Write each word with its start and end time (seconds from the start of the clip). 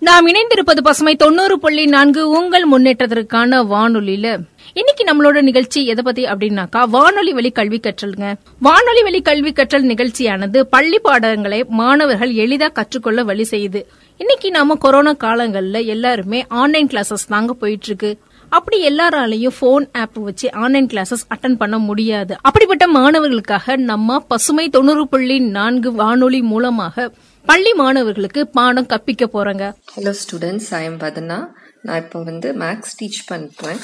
நாம் 0.00 0.26
இணைந்திருப்பது 0.26 0.80
பசுமை 0.82 1.16
தொண்ணூறு 1.16 1.58
புள்ளி 1.58 1.84
நான்கு 1.86 2.28
உங்கள் 2.28 2.64
முன்னேற்றத்திற்கான 2.72 3.58
வானொலியில. 3.72 4.26
இன்னைக்கு 4.72 5.04
நம்மளோட 5.04 5.42
நிகழ்ச்சி 5.42 5.86
எதை 5.86 6.04
பத்தி 6.04 6.24
அப்படின்னாக்கா 6.24 6.88
வானொலி 6.88 7.32
வழி 7.32 7.50
கல்வி 7.50 7.80
கற்றல்ங்க. 7.82 8.34
வானொலி 8.58 9.02
வழி 9.02 9.22
கல்வி 9.22 9.52
கற்றல் 9.52 9.84
நிகழ்ச்சியானது 9.84 10.60
பள்ளி 10.60 10.98
பாடங்களை 10.98 11.64
மாணவர்கள் 11.68 12.32
எளிதா 12.32 12.72
கற்றுக்கொள்ள 12.72 13.24
வழி 13.24 13.46
செய்யுது. 13.50 13.84
இன்னைக்கு 14.16 14.50
நாம 14.50 14.74
கொரோனா 14.74 15.12
காலங்கள்ல 15.12 15.84
எல்லாருமே 15.84 16.44
ஆன்லைன் 16.48 16.86
கிளாஸஸ் 16.86 17.28
தாங்க 17.28 17.52
போயிட்டு 17.52 17.86
இருக்கு 17.86 18.18
அப்படி 18.48 18.88
எல்லாராலையும் 18.88 19.56
போன் 19.58 19.88
ஆப் 19.92 20.14
வச்சு 20.14 20.52
ஆன்லைன் 20.52 20.86
கிளாஸஸ் 20.86 21.26
அட்டன் 21.34 21.56
பண்ண 21.56 21.78
முடியாது. 21.78 22.36
அப்படிப்பட்ட 22.40 22.86
மாணவர்களுக்காக 22.88 23.76
நம்ம 23.76 24.18
பசுமை 24.20 24.68
தொண்ணூறு 24.68 25.08
புள்ளி 25.08 25.38
நான்கு 25.38 25.92
வானொலி 25.92 26.40
மூலமாக 26.40 27.12
பள்ளி 27.48 27.72
மாணவர்களுக்கு 27.80 28.40
பாடம் 28.56 28.88
கற்பிக்க 28.92 29.24
போறாங்க. 29.34 29.64
Hello 29.94 30.12
students 30.20 30.68
I 30.78 30.80
am 30.88 30.98
Vathana 31.04 31.38
நான் 31.86 32.00
இப்போ 32.02 32.18
வந்து 32.28 32.48
மேக்ஸ் 32.62 32.94
டீச் 32.98 33.20
பண்ணுறேன் 33.30 33.80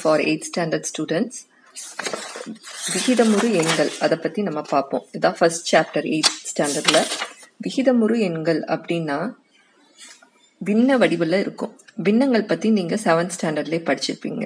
ஃபார் 0.00 0.22
எயிட் 0.28 0.46
ஸ்டாண்டர்ட் 0.50 0.88
ஸ்டூடெண்ட்ஸ் 0.90 1.40
விகிதமுறு 2.94 3.48
எண்கள் 3.60 3.90
அதை 4.04 4.16
பற்றி 4.24 4.42
நம்ம 4.48 4.62
பார்ப்போம். 4.70 5.04
இதான் 5.18 5.36
ஃபர்ஸ்ட் 5.38 5.68
சாப்டர் 5.72 6.08
எயிட் 6.14 6.32
ஸ்டாண்டர்டில் 6.50 7.02
விகிதமுறு 7.66 8.18
எண்கள் 8.28 8.62
அப்படின்னா 8.76 9.18
பின்ன 10.60 10.96
வடிவில் 11.02 11.38
இருக்கும். 11.44 11.74
பின்னங்கள் 12.08 12.50
பற்றி 12.50 12.70
நீங்கள் 12.78 13.04
செவன்த் 13.06 13.36
ஸ்டாண்டர்ட்லேயே 13.38 13.84
படிச்சிருப்பீங்க. 13.90 14.44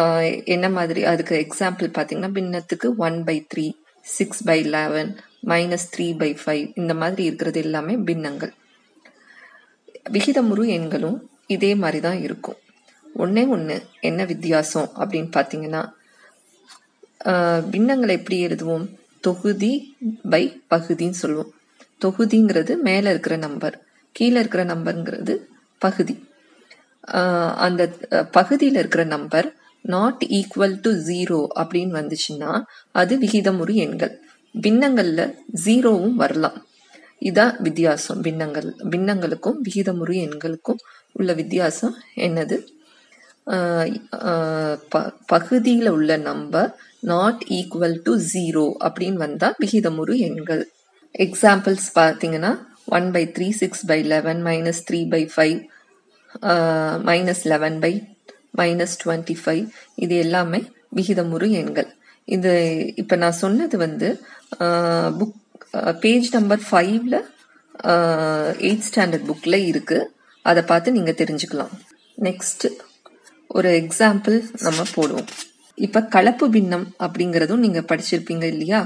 Uh, 0.00 0.24
என்ன 0.54 0.66
மாதிரி 0.74 1.00
அதுக்கு 1.10 1.34
எக்ஸாம்பிள் 1.44 1.88
பார்த்தீங்கன்னா 1.96 2.32
பின்னத்துக்கு 2.36 2.88
one 3.06 3.16
by 3.28 3.34
three 3.52 3.64
six 4.16 4.42
by 4.48 4.58
eleven 4.74 5.10
minus 5.50 5.86
three 5.92 6.06
by 6.20 6.30
five 6.40 6.64
இந்த 6.80 6.92
மாதிரி 7.00 7.22
இருக்கிறது 7.28 7.58
எல்லாமே 7.64 7.94
பின்னங்கள். 8.08 8.52
விகிதமுறு 10.14 10.64
எண்களும் 10.78 11.18
இதே 11.54 11.70
மாதிரி 11.82 12.00
தான் 12.06 12.20
இருக்கும். 12.26 12.58
ஒன்றே 13.22 13.44
ஒன்று 13.54 13.76
என்ன 14.08 14.24
வித்தியாசம் 14.32 14.88
அப்படின்னு 15.00 15.30
பார்த்தீங்கன்னா 15.36 15.82
பின்னங்களை 17.72 18.12
எப்படி 18.18 18.36
எழுதுவோம்? 18.46 18.84
தொகுதி 19.26 19.72
பை 20.32 20.42
பகுதின்னு 20.72 21.20
சொல்லுவோம். 21.22 21.50
தொகுதிங்கிறது 22.04 22.72
மேலே 22.88 23.08
இருக்கிற 23.14 23.36
நம்பர் 23.46 23.76
கீழே 24.16 24.38
இருக்கிற 24.42 24.62
நம்பருங்கிறது 24.72 25.34
பகுதி. 25.82 26.14
அந்த 27.66 27.82
பகுதியில் 28.36 28.78
இருக்கிற 28.82 29.02
number 29.14 29.48
not 29.82 30.26
equal 30.28 30.78
to 30.80 30.90
zero 30.90 31.46
அப்படின்னு 31.60 32.00
வந்துச்சுன்னா 32.00 32.62
அது 32.92 33.18
விகிதமுறு 33.18 33.74
எண்கள். 33.74 34.22
பின்னங்கள்ல 34.60 35.34
ஜீரோவும் 35.64 36.12
வரலாம். 36.12 36.66
இதான் 37.20 37.60
வித்தியாசம். 37.60 38.20
பின்னங்கள் 38.20 38.74
பின்னங்களுக்கும் 38.90 39.54
விகிதமுறு 39.64 40.16
எண்களுக்கும் 40.18 40.76
உள்ள 41.12 41.32
வித்தியாசம் 41.32 41.96
என்னது? 42.16 42.66
பகுதியில் 45.26 45.84
ப- 45.84 45.92
உள்ள 45.92 46.16
number 46.16 46.76
not 47.00 47.46
equal 47.48 48.00
to 48.02 48.18
zero 48.32 48.72
அப்படின்னு 48.84 49.12
வந்தால் 49.12 49.54
விகிதமுறு 49.66 50.16
எண்கள். 50.16 50.70
எக்ஸாம்பிள்ஸ் 51.18 51.88
பார்த்தீங்கன்னா 51.94 52.58
one 52.86 53.10
by 53.10 53.26
three 53.26 53.50
six 53.50 53.86
by 53.86 54.02
eleven 54.02 54.44
minus 54.44 54.82
three 54.90 55.08
by 55.08 55.30
five 55.36 55.64
minus 57.04 57.44
eleven 57.44 57.78
by 57.78 58.16
minus 58.58 58.94
twenty 59.02 59.36
five 59.42 59.64
இது 60.04 60.14
எல்லாமே 60.24 60.60
விகிதமுறு 60.98 61.48
எண்கள். 61.60 61.90
இது 62.36 62.52
இப்போ 63.02 63.14
நான் 63.22 63.40
சொன்னது 63.44 63.76
வந்து 63.86 64.08
புக் 65.18 65.36
பேஜ் 66.04 66.28
நம்பர் 66.36 66.62
ஃபைவ்ல 66.68 67.16
எயிட் 68.68 68.86
ஸ்டாண்டர்ட் 68.88 69.28
புக்கில் 69.28 69.58
இருக்குது 69.70 70.08
அதை 70.50 70.62
பார்த்து 70.70 70.96
நீங்கள் 70.96 71.18
தெரிஞ்சுக்கலாம். 71.20 71.74
நெக்ஸ்ட் 72.26 72.66
ஒரு 73.58 73.68
எக்ஸாம்பிள் 73.82 74.36
நம்ம 74.66 74.80
போடுவோம். 74.96 75.28
இப்போ 75.86 76.00
கலப்பு 76.16 76.46
பின்னம் 76.56 76.86
அப்படிங்கிறதும் 77.04 77.62
நீங்கள் 77.64 77.86
படிச்சிருப்பீங்க 77.90 78.44
இல்லையா? 78.54 78.80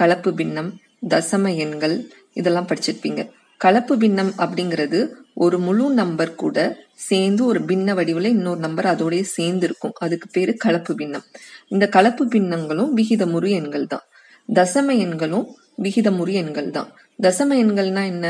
கலப்பு 0.00 0.30
பின்னம் 0.40 0.70
தசம 1.12 1.52
எண்கள் 1.64 1.96
இதெல்லாம் 2.38 2.68
படிச்சிருப்பீங்க. 2.70 3.20
கலப்பு 3.64 3.94
பின்னம் 4.02 4.32
அப்படிங்கிறது 4.42 5.00
ஒரு 5.44 5.56
முழு 5.66 5.84
நம்பர் 6.00 6.32
கூட 6.42 6.58
சேர்ந்து 7.08 7.42
ஒரு 7.50 7.60
பின்ன 7.70 7.94
வடிவில் 7.98 8.28
இன்னொரு 8.36 8.60
நம்பர் 8.64 8.88
அதோடய 8.92 9.24
சேர்ந்து 9.36 9.66
இருக்கும் 9.68 9.94
அதுக்கு 10.04 10.26
பேரு 10.32 10.52
கலப்பு 10.64 10.92
பின்னம். 11.00 11.26
இந்த 11.74 11.84
கலப்பு 11.96 12.24
பின்னங்களும் 12.34 12.90
விகிதமுறு 12.98 13.48
எண்கள் 13.58 13.86
தான். 13.92 14.04
தசம 14.48 14.96
எண்களும் 15.04 15.46
விகிதமுறு 15.84 16.32
எண்கள் 16.42 16.70
தான். 16.76 16.90
தசம 17.26 17.56
எண்கள்னா 17.64 18.02
என்ன? 18.12 18.26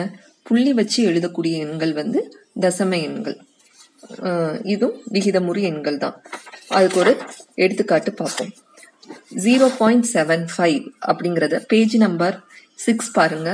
புள்ளி 0.46 0.72
வச்சு 0.78 1.00
எழுதக்கூடிய 1.10 1.54
எண்கள் 1.64 1.92
வந்து 2.00 2.20
தசம 2.64 2.92
எண்கள். 3.08 3.36
இதுவும் 4.72 4.96
விகிதமுறு 5.14 5.60
எண்கள் 5.70 5.98
தான். 6.04 6.16
அதுக்கு 6.76 6.98
ஒரு 7.02 7.12
எடுத்துக்காட்டு 7.64 8.10
பார்ப்போம். 8.20 8.52
ஜீரோ 9.44 9.66
பாயிண்ட் 9.80 10.06
செவன் 10.14 10.44
ஃபைவ் 10.52 10.84
அப்படிங்கிறத 11.10 11.58
பேஜ் 11.72 11.96
நம்பர் 12.04 12.36
சிக்ஸ் 12.84 13.10
பாருங்க. 13.18 13.50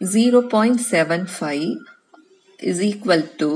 Zero 0.00 0.40
point 0.54 0.82
seven 0.92 1.26
five 1.34 1.68
is 2.60 2.80
equal 2.80 3.26
to 3.36 3.50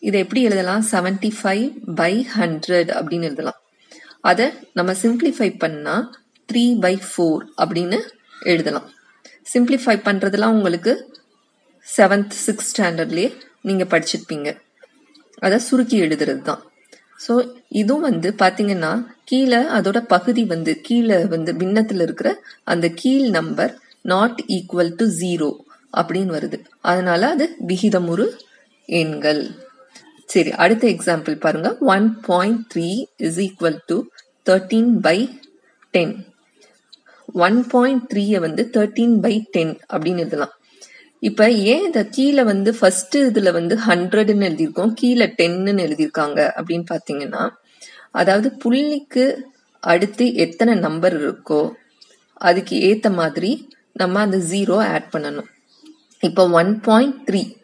இதை 0.00 0.20
எப்படி 0.20 0.42
எழுதலாம்? 0.42 0.86
செவன்டி 0.90 1.30
ஃபைவ் 1.42 1.94
பை 1.94 2.26
ஹண்ட்ரட் 2.36 2.90
அப்படின்னு 2.98 3.22
எழுதலாம். 3.22 3.58
அதை 4.20 4.46
நம்ம 4.72 4.92
சிம்பிளிஃபை 5.02 5.48
பண்ணால் 5.64 6.06
த்ரீ 6.48 6.78
பை 6.78 6.98
ஃபோர் 7.08 7.42
அப்படின்னு 7.62 7.98
எழுதலாம். 8.42 8.86
சிம்பிளிஃபை 9.52 9.96
பண்ணுறதுலாம் 10.08 10.56
உங்களுக்கு 10.58 10.92
செவன்த் 11.96 12.36
சிக்ஸ்த் 12.46 12.70
ஸ்டாண்டர்ட்லேயே 12.70 13.28
நீங்கள் 13.60 13.90
படிச்சிருப்பீங்க. 13.92 14.48
அதை 15.38 15.58
சுருக்கி 15.58 16.00
எழுதுறது 16.02 16.42
தான். 16.42 16.62
ஸோ 17.26 17.34
இதுவும் 17.68 18.00
வந்து 18.00 18.34
பார்த்தீங்கன்னா 18.38 19.06
கீழே 19.24 19.60
அதோட 19.76 19.98
பகுதி 20.14 20.44
வந்து 20.44 20.80
கீழே 20.80 21.24
வந்து 21.24 21.56
பின்னத்தில் 21.56 22.00
இருக்கிற 22.00 22.42
அந்த 22.64 22.88
கீழ் 22.88 23.28
number 23.28 23.72
not 24.00 24.40
equal 24.56 24.92
to 24.96 25.06
zero 25.22 25.48
அப்படின்னு 25.92 26.34
வருது. 26.36 26.58
அதனால 26.80 27.28
அது 27.28 27.56
விகிதமுறு 27.66 28.26
எண்கள். 28.88 29.42
சரி 30.24 30.50
அடுத்த 30.52 30.88
எக்ஸாம்பிள் 30.88 31.34
பாருங்க. 31.34 31.76
One 31.80 32.20
point 32.20 32.62
three 32.74 32.88
is 33.16 33.38
equal 33.38 33.78
to 33.86 33.96
thirteen 34.50 34.90
by 35.00 35.18
ten 35.90 36.14
one 37.34 37.66
point 37.66 38.12
த்ரீயை 38.14 38.38
வந்து 38.38 38.70
தேர்ட்டீன் 38.72 39.20
பை 39.20 39.34
டென் 39.50 39.78
அப்படின்னு 39.92 40.22
எழுதலாம். 40.24 40.54
இப்போ 41.18 41.50
ஏன் 41.50 41.84
இந்த 41.84 42.04
கீழே 42.04 42.42
வந்து 42.42 42.74
ஃபர்ஸ்ட் 42.74 43.16
இதில் 43.16 43.52
வந்து 43.52 43.74
ஹண்ட்ரட்னு 43.86 44.46
எழுதியிருக்கோம்? 44.48 44.92
கீழே 44.92 45.26
டென்னு 45.38 45.84
எழுதியிருக்காங்க 45.86 46.40
அப்படின்னு 46.58 46.86
பார்த்தீங்கன்னா 46.92 47.50
அதாவது 48.10 48.48
புள்ளிக்கு 48.64 49.24
அடுத்து 49.80 50.34
எத்தனை 50.34 50.74
நம்பர் 50.74 51.16
இருக்கோ 51.26 51.72
அதுக்கு 52.34 52.80
ஏற்ற 52.80 53.10
மாதிரி 53.10 53.68
நம்ம 53.92 54.20
அந்த 54.20 54.36
ஜீரோ 54.36 54.76
ஆட் 54.94 55.10
பண்ணணும். 55.12 55.50
இப்போ 56.26 56.48
ஒன் 56.50 56.80
பாயிண்ட் 56.80 57.28
த்ரீ 57.28 57.54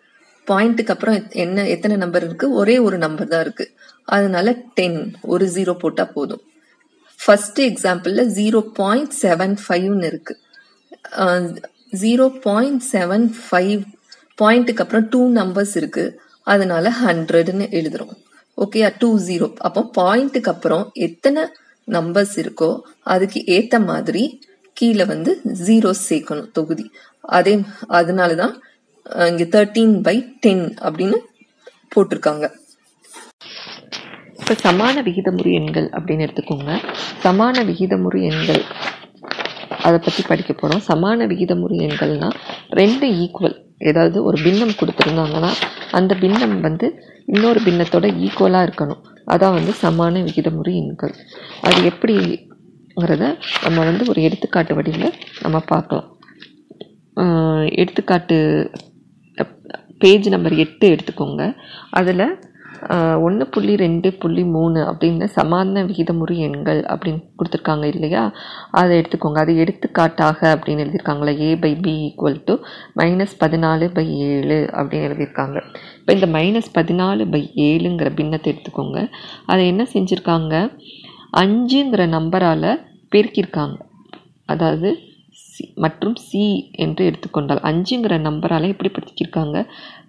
பாயிண்ட்டுக்கு 0.47 0.91
அப்புறம் 0.91 1.15
எத்- 1.15 1.31
என்ன 1.31 1.69
எத்தனை 1.69 1.97
நம்பர் 1.97 2.25
இருக்கு? 2.25 2.53
ஒரே 2.53 2.79
ஒரு 2.79 2.99
நம்பர் 2.99 3.29
தான் 3.29 3.41
இருக்கு. 3.41 3.71
அதனால 4.05 4.57
டென் 4.75 5.15
ஒரு 5.23 5.47
ஜீரோ 5.47 5.79
போட்டா 5.79 6.05
போதும். 6.05 6.41
ஃபர்ஸ்ட் 7.25 7.61
எக்ஸாம்பிள்ல 7.61 8.25
ஜீரோ 8.25 8.61
பாயிண்ட் 8.61 9.13
செவன் 9.23 9.57
ஃபைவ்னு 9.69 10.05
இருக்கு. 10.05 10.39
ஜீரோ 11.91 12.41
பாயிண்ட் 12.41 12.83
செவன் 12.93 13.35
ஃபைவ் 13.51 13.85
பாயிண்ட்டுக்கு 14.43 14.81
அப்புறம் 14.81 15.09
டூ 15.09 15.33
நம்பர்ஸ் 15.33 15.77
இருக்கு. 15.77 16.21
அதனால 16.43 16.95
ஹண்ட்ரட்னு 17.05 17.67
எழுதுறோம். 17.71 18.23
ஓகே 18.57 18.95
டூ 18.99 19.19
ஜீரோ 19.19 19.55
அப்போ 19.59 19.91
பாயிண்ட்டுக்கு 19.99 20.49
அப்புறம் 20.49 20.91
எத்தனை 20.93 21.43
நம்பர்ஸ் 21.87 22.35
இருக்கோ 22.35 22.81
அதுக்கு 23.01 23.45
ஏத்த 23.47 23.85
மாதிரி 23.85 24.41
கீழே 24.73 25.05
வந்து 25.05 25.41
ஜீரோ 25.67 25.95
சேர்க்கணும் 26.09 26.51
தொகுதி. 26.53 26.91
அதே 27.37 27.55
அதனாலதான் 27.99 28.41
தான் 28.43 29.29
இங்க 29.31 29.45
தேர்ட்டீன் 29.55 29.95
பை 30.07 30.17
டென் 30.45 30.65
அப்படின்னு 30.87 31.19
போட்டிருக்காங்க. 31.95 32.45
இப்போ 34.41 34.55
சமான 34.65 35.03
விகிதமுறு 35.09 35.51
எண்கள் 35.59 35.89
அப்படின்னு 35.97 36.25
எடுத்துக்கோங்க. 36.27 36.73
சமான 37.25 37.65
விகிதமுறு 37.71 38.21
எண்கள் 38.31 38.63
அதை 39.87 39.99
பற்றி 39.99 40.23
படிக்க 40.31 40.53
போகிறோம் 40.53 40.83
சமான 40.89 41.27
விகிதமுறு 41.33 41.77
எண்கள்னா 41.87 42.29
ரெண்டு 42.81 43.07
ஈக்குவல் 43.23 43.57
ஏதாவது 43.91 44.19
ஒரு 44.29 44.37
பின்னம் 44.47 44.77
கொடுத்துருந்தாங்கன்னா 44.81 45.51
அந்த 45.99 46.13
பின்னம் 46.23 46.57
வந்து 46.67 46.87
இன்னொரு 47.35 47.61
பின்னத்தோட 47.67 48.07
ஈக்குவலாக 48.27 48.67
இருக்கணும். 48.67 49.03
அதான் 49.33 49.57
வந்து 49.59 49.73
சமான 49.83 50.23
விகிதமுறு 50.29 50.73
எண்கள். 50.83 51.15
அது 51.69 51.79
எப்படிங்கிறத 51.91 53.25
நம்ம 53.65 53.79
வந்து 53.91 54.05
ஒரு 54.13 54.21
எடுத்துக்காட்டு 54.29 54.77
வடிவில் 54.79 55.17
நம்ம 55.45 55.61
பார்க்கலாம். 55.73 56.09
எடுத்துக்காட்டு 57.81 58.39
பேஜ் 60.03 60.29
நம்பர் 60.29 60.55
எட்டு 60.63 60.87
எடுத்துக்கோங்க. 60.95 61.43
அதில் 61.91 62.25
ஒன்று 63.25 63.47
புள்ளி 63.47 63.77
ரெண்டு 63.77 64.13
புள்ளி 64.13 64.45
மூணு 64.45 64.79
அப்படின்னு 64.91 65.25
சமாந்த 65.25 65.83
விகிதமுறு 65.89 66.37
எண்கள் 66.47 66.81
அப்படின்னு 66.93 67.21
கொடுத்துருக்காங்க 67.39 67.85
இல்லையா? 67.85 68.23
அதை 68.71 69.01
எடுத்துக்கோங்க. 69.01 69.39
அது 69.45 69.57
எடுத்துக்காட்டாக 69.57 70.41
அப்படின்னு 70.55 70.83
எழுதியிருக்காங்களா. 70.85 71.35
A 71.41 71.57
by 71.57 71.73
B 71.85 71.93
equal 72.07 72.41
to 72.45 72.55
minus 73.01 73.37
பதினாலு 73.45 73.89
பை 73.99 74.07
ஏழு 74.31 74.59
அப்படின்னு 74.73 75.09
எழுதியிருக்காங்க. 75.11 75.61
இப்போ 76.01 76.13
இந்த 76.19 76.29
மைனஸ் 76.39 76.71
பதினாலு 76.79 77.31
பை 77.31 77.43
ஏழுங்கிற 77.69 78.11
பின்னத்தை 78.15 78.49
எடுத்துக்கோங்க. 78.55 79.09
அதை 79.47 79.67
என்ன 79.67 79.87
செஞ்சுருக்காங்க? 79.95 80.55
அஞ்சுங்கிற 81.43 82.03
நம்பரால் 82.17 82.71
பெருக்கியிருக்காங்க. 83.15 83.79
அதாவது 84.53 84.91
சி 85.53 85.65
மற்றும் 85.85 86.17
சி 86.27 86.43
என்று 86.85 87.03
எடுத்துக்கொண்டால் 87.09 87.63
அஞ்சுங்கிற 87.71 88.15
நம்பரால் 88.29 88.71
எப்படி 88.73 88.91
படுத்திக்கிருக்காங்க 88.93 89.59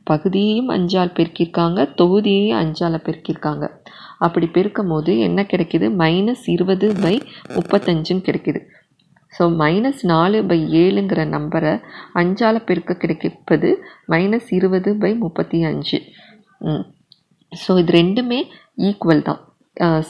பகுதியையும் 0.09 0.71
அஞ்சால் 0.75 1.15
பெருக்கியிருக்காங்க 1.17 1.79
தொகுதியையும் 1.99 2.59
அஞ்சால் 2.61 3.03
பெருக்கியிருக்காங்க. 3.07 3.65
அப்படி 4.25 4.47
பெருக்கும் 4.55 4.91
போது 4.93 5.11
என்ன 5.27 5.39
கிடைக்கிது? 5.51 5.87
மைனஸ் 6.01 6.45
இருபது 6.55 6.87
பை 7.03 7.15
முப்பத்தஞ்சுன்னு 7.57 8.25
கிடைக்கிது. 8.27 8.61
ஸோ 9.33 9.43
மைனஸ் 9.61 10.01
நாலு 10.11 10.39
பை 10.49 10.57
ஏழுங்கிற 10.81 11.21
நம்பரை 11.35 11.71
அஞ்சால் 12.21 12.65
பெருக்க 12.67 12.93
கிடைப்பது 13.03 13.69
மைனஸ் 14.13 14.49
இருபது 14.57 14.89
பை 15.03 15.11
முப்பத்தி 15.23 15.59
அஞ்சு 15.69 15.99
ஸோ 17.51 17.71
இது 17.81 17.93
ரெண்டுமே 17.99 18.39
ஈக்குவல் 18.89 19.27
தான். 19.29 19.41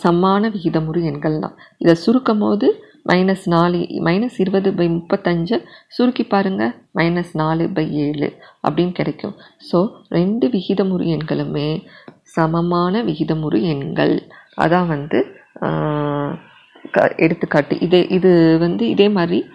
சமான 0.01 0.49
விகிதமுறு 0.55 1.01
எண்கள் 1.09 1.43
தான் 1.43 1.55
இதை 1.83 1.93
சுருக்கும் 2.03 2.43
போது 2.43 2.67
மைனஸ் 3.07 3.45
நாலு 3.45 3.77
மைனஸ் 3.77 4.37
இருபது 4.37 4.73
பை 4.73 4.87
முப்பத்தஞ்சை. 4.89 5.63
சுருக்கி 5.87 6.23
பாருங்கள் 6.23 6.73
மைனஸ் 6.95 7.31
நாலு 7.33 7.69
பை 7.69 7.93
ஏழு 7.93 8.33
அப்படின்னு 8.67 8.91
கிடைக்கும். 8.91 9.35
ஸோ 9.71 9.89
ரெண்டு 10.09 10.47
விகிதமுறு 10.47 11.17
எண்களுமே 11.17 11.83
சமமான 12.23 13.03
விகிதமுறு 13.03 13.61
எண்கள். 13.61 14.23
அதான் 14.61 14.87
வந்து 14.87 15.25
க- 16.91 17.13
எடுத்துக்காட்டு. 17.17 17.79
இது 17.79 18.09
இது 18.09 18.57
வந்து 18.59 18.89
இதே 18.89 19.09
மாதிரி 19.09 19.45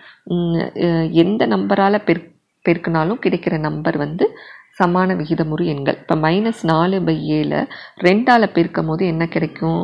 எந்த 1.11 1.47
நம்பரால் 1.47 2.05
பெருக் 2.05 2.37
பெருக்கினாலும் 2.69 3.21
கிடைக்கிற 3.23 3.59
நம்பர் 3.59 3.97
வந்து 3.97 4.39
சமான 4.79 5.17
விகிதமுறு 5.21 5.65
எண்கள். 5.73 5.99
இப்போ 6.03 6.17
மைனஸ் 6.27 6.63
நாலு 6.73 6.99
பை 7.09 7.17
ஏழை 7.39 7.61
ரெண்டால் 8.07 8.55
பெருக்கும் 8.57 8.89
போது 8.91 9.03
என்ன 9.13 9.25
கிடைக்கும்? 9.35 9.83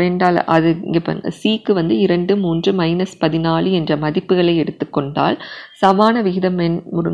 ரெண்டால் 0.00 0.38
அது 0.54 0.68
இங்கே 0.86 1.00
பாருங்க. 1.06 1.30
சிக்கு 1.40 1.72
வந்து 1.78 1.94
இரண்டு 2.04 2.32
மூன்று 2.44 2.70
மைனஸ் 2.80 3.14
பதினாலு 3.24 3.70
என்ற 3.78 3.92
மதிப்புகளை 4.04 4.54
எடுத்துக்கொண்டால் 4.62 5.36
சமான 5.80 6.22
விகிதம் 6.26 6.60
எண் 6.66 6.78
முரு 6.96 7.10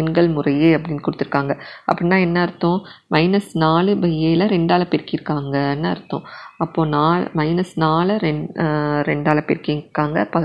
எண்கள் 0.00 0.28
முறையே 0.36 0.70
அப்படின்னு 0.76 1.04
கொடுத்துருக்காங்க. 1.06 1.52
அப்படின்னா 1.88 2.18
என்ன 2.26 2.38
அர்த்தம்? 2.46 2.78
மைனஸ் 3.14 3.50
நாலு 3.64 3.92
பை 4.04 4.10
ஏழை 4.28 4.46
ரெண்டால் 4.54 4.90
பெருக்கியிருக்காங்கன்னு 4.92 5.90
அர்த்தம்? 5.94 6.24
அப்போது 6.64 6.92
நாலு 6.96 7.26
மைனஸ் 7.40 7.74
நாலு 7.84 8.14
ரெண் 8.24 8.42
ரெண்டால் 9.10 9.46
பெருக்கியிருக்காங்க. 9.50 10.18
ப 10.34 10.42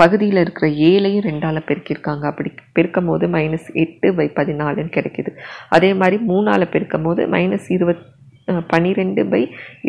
பகுதியில் 0.00 0.40
இருக்கிற 0.44 0.66
ஏழையும் 0.88 1.26
ரெண்டால் 1.28 1.66
பெருக்கியிருக்காங்க. 1.68 2.24
அப்படி 2.30 2.50
பெருக்கும் 2.76 3.08
போது 3.10 3.26
மைனஸ் 3.36 3.68
எட்டு 3.82 4.08
பை 4.14 4.26
பதினாலுன்னு 4.38 4.96
கிடைக்கிது. 4.96 5.30
அதே 5.68 5.90
மாதிரி 5.94 6.18
மூணால் 6.30 6.72
பெருக்கும் 6.74 7.06
போது 7.08 7.22
மைனஸ் 7.36 7.68
இருபத் 7.76 8.08
பன்னிரெண்டு 8.70 9.22
பை 9.32 9.40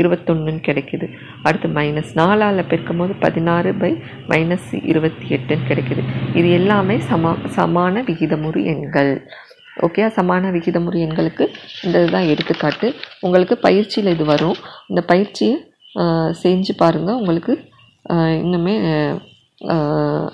இருபத்தொன்னுன்னு 0.02 0.62
கிடைக்கிது. 0.68 1.06
அடுத்து 1.44 1.68
மைனஸ் 1.78 2.12
நாலால் 2.20 2.68
பெருக்கும் 2.72 3.02
போது 3.02 3.14
பதினாறு 3.24 3.72
பை 3.82 3.92
மைனஸ் 4.32 4.70
இருபத்தி 4.92 5.26
எட்டுன்னு 5.36 5.68
கிடைக்கிது. 5.70 6.04
இது 6.40 6.50
எல்லாமே 6.60 6.98
சமா 7.10 7.32
சமான 7.56 8.04
விகிதமுறு 8.10 8.62
எண்கள். 8.74 9.14
ஓகே 9.86 10.04
சமான 10.18 10.50
விகிதமுறை 10.56 11.00
எண்களுக்கு 11.06 11.46
இந்த 11.84 11.96
இதுதான் 12.02 12.30
எடுத்துக்காட்டு. 12.34 12.88
உங்களுக்கு 13.26 13.56
பயிற்சியில் 13.68 14.14
இது 14.16 14.26
வரும். 14.26 14.58
இந்த 14.90 15.02
பயிற்சியை 15.12 15.56
செஞ்சு 16.44 16.74
பாருங்கள் 16.82 17.20
உங்களுக்கு 17.22 17.54
இன்னுமே 18.44 18.76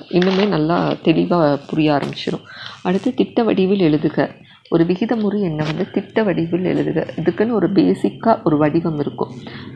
இன்னுமே 0.10 0.46
நல்லா 0.48 0.78
தெளிவாக 1.02 1.58
புரிய 1.70 1.88
ஆரம்பிச்சிடும் 1.94 2.46
அடுத்து 2.82 3.10
திட்ட 3.14 3.44
வடிவில் 3.44 3.86
எழுதுக. 3.90 4.18
ஒரு 4.74 4.84
விகிதமுறு 4.90 5.38
எண்ணை 5.48 5.64
வந்து 5.70 5.86
திட்ட 5.96 6.24
வடிவில் 6.28 6.68
எழுதுக. 6.74 7.00
இதுக்குன்னு 7.20 7.58
ஒரு 7.60 7.68
பேசிக்காக 7.78 8.36
ஒரு 8.48 8.56
வடிவம் 8.64 9.00
இருக்கும். 9.04 9.32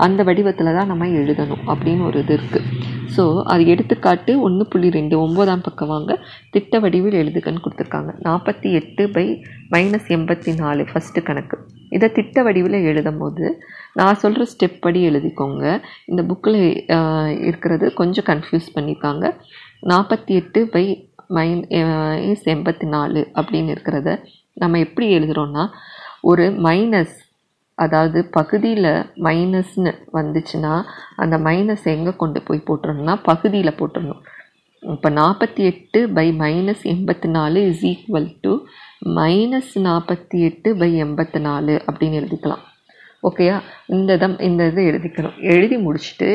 அந்த 0.05 0.19
வடிவத்தில் 0.29 0.75
தான் 0.77 0.91
நம்ம 0.91 1.07
எழுதணும் 1.21 1.63
அப்படின்னு 1.73 2.03
ஒரு 2.09 2.19
இது 2.23 2.33
இருக்குது 2.37 2.69
ஸோ 3.15 3.23
அது 3.53 3.63
எடுத்துக்காட்டு 3.73 4.31
ஒன்று 4.45 4.63
புள்ளி 4.71 4.89
ரெண்டு 4.97 5.15
ஒம்போதாம் 5.23 5.63
பக்கம் 5.65 5.91
வாங்க. 5.93 6.11
திட்ட 6.53 6.79
வடிவில் 6.83 7.17
எழுதுகன்னு 7.21 7.63
கொடுத்துருக்காங்க. 7.65 8.11
நாற்பத்தி 8.27 8.69
எட்டு 8.79 9.03
பை 9.15 9.25
மைனஸ் 9.73 10.09
எண்பத்தி 10.15 10.51
நாலு 10.61 10.83
ஃபஸ்ட்டு 10.91 11.23
கணக்கு. 11.29 11.57
இதை 11.97 12.07
திட்ட 12.17 12.43
வடிவில் 12.47 12.77
எழுதும் 12.91 13.19
போது 13.21 13.45
நான் 13.99 14.19
சொல்கிற 14.23 14.45
ஸ்டெப் 14.53 14.79
படி 14.85 15.01
எழுதிக்கோங்க. 15.09 15.65
இந்த 16.11 16.21
புக்கில் 16.29 16.61
இருக்கிறது 17.49 17.87
கொஞ்சம் 17.99 18.27
கன்ஃபியூஸ் 18.31 18.69
பண்ணியிருக்காங்க 18.77 19.25
நாற்பத்தி 19.91 20.33
எட்டு 20.41 20.61
பை 20.75 20.85
மைன் 21.37 21.61
இஸ் 22.31 22.47
எண்பத்தி 22.53 22.87
நாலு 22.95 23.21
அப்படின்னு 23.39 23.73
இருக்கிறத 23.75 24.09
நம்ம 24.57 24.79
எப்படி 24.85 25.07
எழுதுகிறோன்னா 25.17 25.63
ஒரு 26.31 26.45
மைனஸ் 26.67 27.15
அதாவது 27.77 28.19
பகுதியில் 28.37 28.91
மைனஸ்னு 29.27 29.91
வந்துச்சுன்னா 30.17 30.73
அந்த 31.15 31.35
மைனஸ் 31.47 31.85
எங்கே 31.95 32.13
கொண்டு 32.23 32.39
போய் 32.47 32.67
போட்டுறணும்னா 32.67 33.15
பகுதியில் 33.29 33.77
போட்டுடணும் 33.79 34.21
இப்போ 34.83 35.09
நாற்பத்தி 35.09 35.61
எட்டு 35.71 35.99
பை 36.17 36.25
மைனஸ் 36.41 36.83
எண்பத்தி 36.93 37.27
நாலு 37.35 37.59
இஸ் 37.71 37.83
ஈக்குவல் 37.91 38.29
டு 38.45 38.53
மைனஸ் 39.19 39.73
நாற்பத்தி 39.87 40.37
எட்டு 40.47 40.69
பை 40.81 40.89
எண்பத்தி 41.03 41.39
நாலு 41.39 41.73
அப்படின்னு 41.87 42.19
எழுதிக்கலாம். 42.21 42.63
ஓகேயா 43.27 43.57
இந்த 43.95 44.17
தம் 44.23 44.39
இந்த 44.47 44.63
இது 44.71 44.81
எழுதிக்கணும். 44.91 45.37
எழுதி 45.53 45.77
முடிச்சுட்டு 45.85 46.29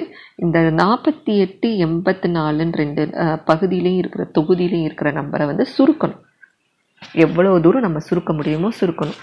இந்த 0.44 0.58
நாற்பத்தி 0.82 1.32
எட்டு 1.44 1.68
எண்பத்தி 1.86 2.30
நாலுன்னு 2.38 2.80
ரெண்டு 2.82 3.02
பகுதியிலையும் 3.50 4.00
இருக்கிற 4.02 4.24
தொகுதியிலையும் 4.38 4.86
இருக்கிற 4.88 5.10
நம்பரை 5.20 5.46
வந்து 5.46 5.66
சுருக்கணும். 5.76 6.22
எவ்வளோ 7.24 7.50
தூரம் 7.64 7.84
நம்ம 7.86 8.00
சுருக்க 8.08 8.32
முடியுமோ 8.38 8.68
சுருக்கணும். 8.80 9.20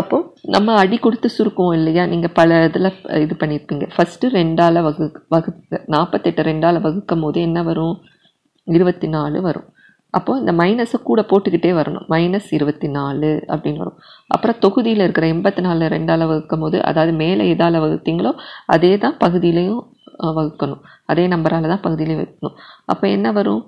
அப்போது 0.00 0.26
நம்ம 0.54 0.74
அடி 0.82 0.96
கொடுத்து 1.04 1.28
சுருக்குவோம் 1.36 1.76
இல்லையா? 1.78 2.02
நீங்கள் 2.12 2.34
பல 2.38 2.58
இதில் 2.68 2.90
இது 3.24 3.34
பண்ணியிருப்பீங்க 3.40 3.86
ஃபஸ்ட்டு 3.94 4.30
ரெண்டால் 4.38 4.78
வகு 4.86 5.06
வகுக்க 5.34 5.80
நாற்பத்தெட்டு 5.94 6.42
ரெண்டால் 6.50 6.84
வகுக்கும் 6.86 7.24
போது 7.24 7.38
என்ன 7.48 7.62
வரும்? 7.68 7.96
இருபத்தி 8.76 9.08
நாலு 9.16 9.38
வரும். 9.48 9.66
அப்போது 10.16 10.40
இந்த 10.42 10.52
மைனஸை 10.60 10.98
கூட 11.08 11.20
போட்டுக்கிட்டே 11.30 11.72
வரணும். 11.78 12.04
மைனஸ் 12.12 12.48
இருபத்தி 12.58 12.88
நாலு 12.98 13.30
அப்படின்னு 13.52 13.82
வரும். 13.82 13.98
அப்புறம் 14.34 14.60
தொகுதியில் 14.64 15.04
இருக்கிற 15.04 15.26
எண்பத்தி 15.34 15.62
நாலு 15.66 15.88
ரெண்டால் 15.96 16.28
வகுக்கும் 16.30 16.62
போது 16.64 16.78
அதாவது 16.90 17.12
மேலே 17.22 17.44
எதால் 17.54 17.82
வகுத்தீங்களோ 17.84 18.32
அதே 18.76 18.92
தான் 19.04 19.16
பகுதியிலையும் 19.24 19.82
வகுக்கணும். 20.38 20.82
அதே 21.12 21.24
நம்பரால் 21.34 21.72
தான் 21.72 21.84
பகுதியிலையும் 21.86 22.22
வைக்கணும். 22.22 22.56
அப்போ 22.92 23.06
என்ன 23.16 23.32
வரும்? 23.38 23.62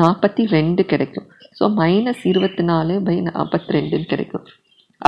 நாற்பத்தி 0.00 0.42
ரெண்டு 0.56 0.82
கிடைக்கும். 0.92 1.28
ஸோ 1.58 1.64
மைனஸ் 1.80 2.22
இருபத்தி 2.32 2.62
நாலு 2.70 2.94
பை 3.06 3.16
நாற்பத்தி 3.28 3.74
ரெண்டுன்னு 3.76 4.10
கிடைக்கும். 4.12 4.46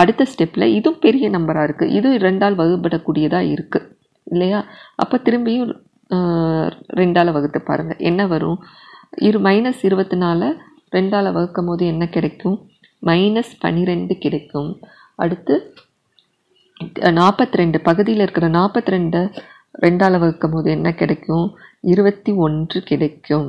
அடுத்த 0.00 0.22
ஸ்டெப்பில் 0.32 0.72
இதுவும் 0.78 1.02
பெரிய 1.04 1.26
நம்பராக 1.36 1.66
இருக்குது 1.68 1.94
இதுவும் 1.98 2.22
ரெண்டால் 2.26 2.58
வகுப்படக்கூடியதாக 2.60 3.52
இருக்குது 3.54 3.88
இல்லையா? 4.32 4.60
அப்போ 5.02 5.16
திரும்பியும் 5.26 5.72
ரெண்டால் 7.00 7.34
வகுத்து 7.36 7.60
பாருங்கள் 7.68 8.02
என்ன 8.08 8.20
வரும்? 8.34 8.58
இரு 9.28 9.38
மைனஸ் 9.46 9.82
இருபத்தி 9.88 10.16
நாலு 10.24 10.46
ரெண்டால் 10.96 11.34
வகுக்கும் 11.36 11.68
போது 11.70 11.84
என்ன 11.92 12.04
கிடைக்கும்? 12.16 12.56
மைனஸ் 13.08 13.52
பன்னிரெண்டு 13.62 14.14
கிடைக்கும். 14.24 14.70
அடுத்து 15.24 15.54
நாற்பத்தி 17.18 17.56
ரெண்டு 17.60 17.78
பகுதியில் 17.88 18.24
இருக்கிற 18.24 18.48
நாற்பத்தி 18.58 18.92
ரெண்டு 18.96 19.20
ரெண்டால் 19.84 20.18
வகுக்கும் 20.22 20.54
போது 20.54 20.68
என்ன 20.76 20.88
கிடைக்கும்? 21.00 21.46
இருபத்தி 21.92 22.32
ஒன்று 22.46 22.78
கிடைக்கும். 22.90 23.48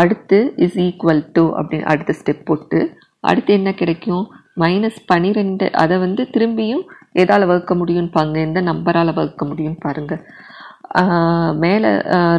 அடுத்து 0.00 0.38
இஸ் 0.64 0.78
ஈக்குவல் 0.86 1.22
டு 1.36 1.44
அப்படின்னு 1.58 1.88
அடுத்த 1.92 2.14
ஸ்டெப் 2.18 2.44
போட்டு 2.48 2.78
அடுத்து 3.30 3.50
என்ன 3.58 3.70
கிடைக்கும்? 3.80 4.24
மைனஸ் 4.62 5.00
பன்னிரெண்டு 5.10 5.66
அதை 5.82 5.96
வந்து 6.04 6.22
திரும்பியும் 6.34 6.84
எதால் 7.22 7.48
வகுக்க 7.50 7.72
முடியும்னு 7.80 8.12
பாருங்க. 8.16 8.38
எந்த 8.46 8.60
நம்பரால் 8.70 9.16
வகுக்க 9.18 9.44
முடியும்னு 9.50 9.80
பாருங்க. 9.86 10.14
மேலே 11.62 11.90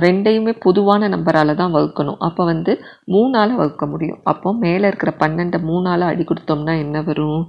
ரெண்டையுமே 0.06 0.54
பொதுவான 0.66 1.10
நம்பரால் 1.14 1.60
தான் 1.62 1.76
வகுக்கணும். 1.76 2.20
அப்போ 2.28 2.42
வந்து 2.52 2.72
மூணால் 3.16 3.54
வகுக்க 3.60 3.86
முடியும். 3.94 4.22
அப்போ 4.32 4.50
மேலே 4.64 4.86
இருக்கிற 4.92 5.12
பன்னெண்டை 5.24 5.60
மூணால் 5.70 6.10
அடி 6.12 6.24
கொடுத்தோம்னா 6.30 6.74
என்ன 6.86 7.02
வரும்? 7.10 7.44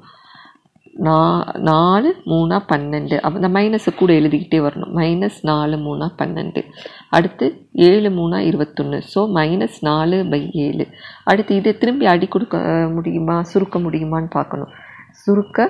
நா 1.07 1.19
நாலு 1.71 2.09
மூணா 2.31 2.57
பன்னெண்டு. 2.71 3.17
அப்போ 3.23 3.37
இந்த 3.41 3.51
மைனஸை 3.57 3.93
கூட 4.01 4.11
எழுதிக்கிட்டே 4.21 4.59
வரணும். 4.67 4.93
மைனஸ் 4.99 5.39
நாலு 5.51 5.77
மூணா 5.87 6.07
பன்னெண்டு. 6.21 6.61
அடுத்து 7.17 7.47
ஏழு 7.89 8.11
மூணா 8.19 8.39
இருபத்தொன்று 8.49 8.99
ஸோ 9.13 9.23
மைனஸ் 9.39 9.79
நாலு 9.89 10.19
பை 10.33 10.43
ஏழு. 10.67 10.87
அடுத்து 11.33 11.55
இதை 11.61 11.73
திரும்பி 11.83 12.07
அடி 12.13 12.29
கொடுக்க 12.35 12.59
முடியுமா? 12.97 13.39
சுருக்க 13.53 13.79
முடியுமான்னு 13.87 14.31
பார்க்கணும். 14.39 14.73
சுருக்க 15.25 15.69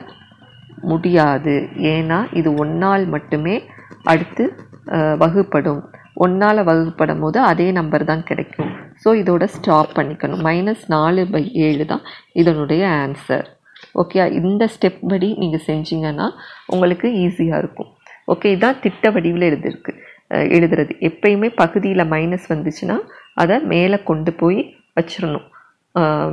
முடியாது. 0.91 1.57
ஏன்னா 1.95 2.21
இது 2.41 2.51
ஒன்றால் 2.65 3.07
மட்டுமே 3.17 3.57
அடுத்து 4.13 4.45
வகுப்படும். 5.25 5.83
ஒன்றால் 6.25 6.61
வகுப்படும் 6.69 7.23
போது 7.25 7.39
அதே 7.51 7.67
நம்பர் 7.77 8.11
தான் 8.13 8.29
கிடைக்கும். 8.31 8.71
ஸோ 9.03 9.09
இதோட 9.23 9.45
ஸ்டாப் 9.57 9.97
பண்ணிக்கணும். 9.99 10.43
மைனஸ் 10.49 10.85
நாலு 10.95 11.23
பை 11.35 11.45
ஏழு 11.67 11.85
தான் 11.93 12.07
இதனுடைய 12.41 12.83
ஆன்சர் 13.03 13.47
ஓகே 14.01 14.19
இந்த 14.39 14.65
ஸ்டெப் 14.75 15.01
படி 15.11 15.29
நீங்கள் 15.43 15.65
செஞ்சீங்கன்னா 15.69 16.27
உங்களுக்கு 16.75 17.09
ஈஸியாக 17.25 17.61
இருக்கும். 17.63 17.91
ஓகே 18.33 18.51
இதான் 18.57 18.81
திட்ட 18.85 19.11
வடிவில் 19.15 19.49
எழுதிருக்கு 19.51 19.93
எழுதுறது. 20.57 20.93
எப்பயுமே 21.09 21.49
பகுதியில் 21.63 22.11
மைனஸ் 22.15 22.47
வந்துச்சுன்னா 22.53 22.97
அதை 23.43 23.57
மேலே 23.73 23.99
கொண்டு 24.11 24.33
போய் 24.43 24.61
வச்சிடணும் 24.99 25.49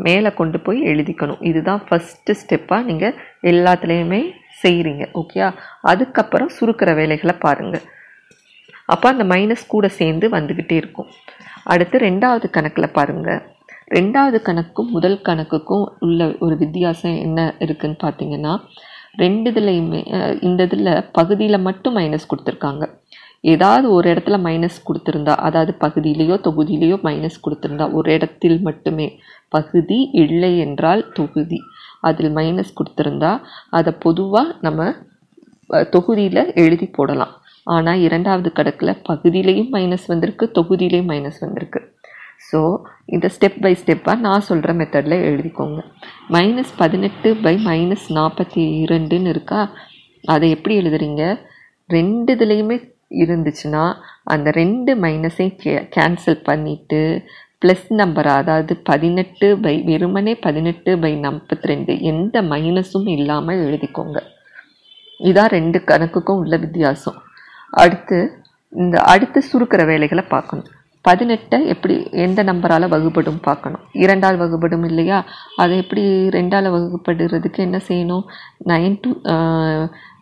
மேலே 0.08 0.30
கொண்டு 0.40 0.58
போய் 0.66 0.80
எழுதிக்கணும். 0.92 1.42
இதுதான் 1.50 1.82
ஃபஸ்ட்டு 1.88 2.36
ஸ்டெப்பாக 2.42 2.88
நீங்கள் 2.90 3.18
எல்லாத்துலேயுமே 3.52 4.22
செய்கிறீங்க 4.62 5.04
ஓகே 5.22 5.40
அதுக்கப்புறம் 5.92 6.52
சுருக்கிற 6.58 6.90
வேலைகளை 7.00 7.36
பாருங்கள் 7.46 7.86
அப்போ 8.94 9.08
அந்த 9.14 9.24
மைனஸ் 9.34 9.66
கூட 9.74 9.88
சேர்ந்து 10.00 10.26
வந்துக்கிட்டே 10.36 10.76
இருக்கும். 10.82 11.10
அடுத்து 11.74 11.98
ரெண்டாவது 12.08 12.48
கணக்கில் 12.56 12.96
பாருங்கள் 12.98 13.42
ரெண்டாவது 13.98 14.40
கணக்கும் 14.48 14.90
முதல் 14.96 15.18
கணக்குக்கும் 15.28 15.86
உள்ள 16.06 16.28
ஒரு 16.46 16.56
வித்தியாசம் 16.64 17.18
என்ன 17.26 17.40
இருக்குன்னு 17.66 17.98
பார்த்தீங்கன்னா 18.04 18.54
ரெண்டு 19.22 19.50
இதுலையுமே 19.52 20.02
இந்த 20.48 20.64
இதில் 20.68 20.90
பகுதியில் 21.18 21.66
மட்டும் 21.68 21.96
மைனஸ் 22.00 22.30
கொடுத்துருக்காங்க. 22.32 22.84
ஏதாவது 23.54 23.88
ஒரு 23.96 24.08
இடத்துல 24.14 24.38
மைனஸ் 24.46 24.78
கொடுத்துருந்தா 24.88 25.34
அதாவது 25.48 25.74
பகுதியிலேயோ 25.84 26.36
தொகுதியிலேயோ 26.48 26.98
மைனஸ் 27.08 27.38
கொடுத்துருந்தா 27.46 27.86
ஒரு 28.00 28.10
இடத்தில் 28.18 28.58
மட்டுமே 28.68 29.08
பகுதி 29.56 30.00
இல்லை 30.24 30.52
என்றால் 30.66 31.04
தொகுதி. 31.20 31.60
அதில் 32.08 32.32
மைனஸ் 32.40 32.76
கொடுத்துருந்தா 32.80 33.32
அதை 33.78 33.94
பொதுவாக 34.06 34.56
நம்ம 34.66 34.90
தொகுதியில் 35.96 36.44
எழுதி 36.64 36.90
போடலாம். 36.98 37.34
ஆனால் 37.76 38.04
இரண்டாவது 38.08 38.50
கணக்கில் 38.60 39.00
பகுதியிலையும் 39.10 39.72
மைனஸ் 39.76 40.06
வந்திருக்கு 40.12 40.46
தொகுதியிலையும் 40.58 41.10
மைனஸ் 41.14 41.42
வந்திருக்கு. 41.46 41.82
ஸோ 42.40 42.60
இந்த 43.16 43.28
ஸ்டெப் 43.36 43.60
பை 43.64 43.72
ஸ்டெப்பாக 43.82 44.24
நான் 44.26 44.46
சொல்கிற 44.50 44.74
மெத்தடில் 44.80 45.26
எழுதிக்கோங்க. 45.30 45.80
மைனஸ் 46.36 46.72
பதினெட்டு 46.82 47.30
பை 47.46 47.56
மைனஸ் 47.68 48.06
நாற்பத்தி 48.18 48.64
இரண்டுன்னு 48.86 49.32
இருக்கா? 49.34 49.62
அதை 50.34 50.48
எப்படி 50.56 50.76
எழுதுறீங்க? 50.82 51.24
ரெண்டு 51.90 52.32
இதுலேயுமே 52.38 52.78
இருந்துச்சுன்னா 53.24 53.84
அந்த 54.34 54.50
ரெண்டு 54.62 54.92
மைனஸையும் 55.06 55.56
கே 55.62 55.72
கேன்சல் 55.96 56.42
பண்ணிவிட்டு 56.50 57.02
ப்ளஸ் 57.64 57.88
நம்பர் 58.02 58.30
அதாவது 58.40 58.74
பதினெட்டு 58.90 59.48
பை 59.64 59.74
வெறுமனே 59.88 60.34
பதினெட்டு 60.46 60.92
பை 61.04 61.14
நாற்பத்தி 61.26 61.72
ரெண்டு 61.72 61.94
எந்த 62.12 62.42
மைனஸும் 62.52 63.08
இல்லாமல் 63.16 63.64
எழுதிக்கோங்க. 63.66 64.20
இதான் 65.30 65.54
ரெண்டு 65.58 65.80
கணக்குக்கும் 65.90 66.42
உள்ள 66.44 66.58
வித்தியாசம். 66.58 67.18
அடுத்து 67.84 68.20
இந்த 68.74 68.98
அடுத்து 69.14 69.40
சுருக்கிற 69.52 69.84
வேலைகளை 69.92 70.24
பார்க்கணும். 70.36 70.70
பதினெட்டை 71.06 71.66
எப்படி 71.66 71.96
எந்த 72.18 72.44
நம்பரால் 72.44 72.88
வகுப்படும் 72.90 73.40
பார்க்கணும். 73.42 73.84
இரண்டால் 73.96 74.38
வகுப்படும் 74.38 74.84
இல்லையா? 74.84 75.20
அதை 75.56 75.78
எப்படி 75.78 76.04
ரெண்டால் 76.30 76.68
வகுப்படுறதுக்கு 76.76 77.60
என்ன 77.60 77.78
செய்யணும்? 77.88 78.26
நைன் 78.66 78.98
டூ 79.02 79.12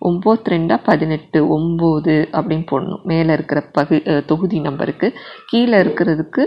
ஒம்பது 0.01 0.50
ரெண்டா 0.50 0.79
பதினெட்டு 0.84 1.39
ஒம்பது 1.57 2.15
அப்படின்னு 2.31 2.65
போடணும். 2.72 3.03
மேலே 3.03 3.34
இருக்கிற 3.34 3.62
பகு 3.72 3.98
தொகுதி 4.25 4.60
நம்பருக்கு 4.60 5.07
கீழே 5.46 5.77
இருக்கிறதுக்கு 5.77 6.43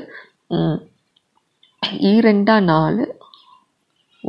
ம், 0.50 0.78
ஈரெண்டா 2.08 2.60
நாலு 2.64 3.04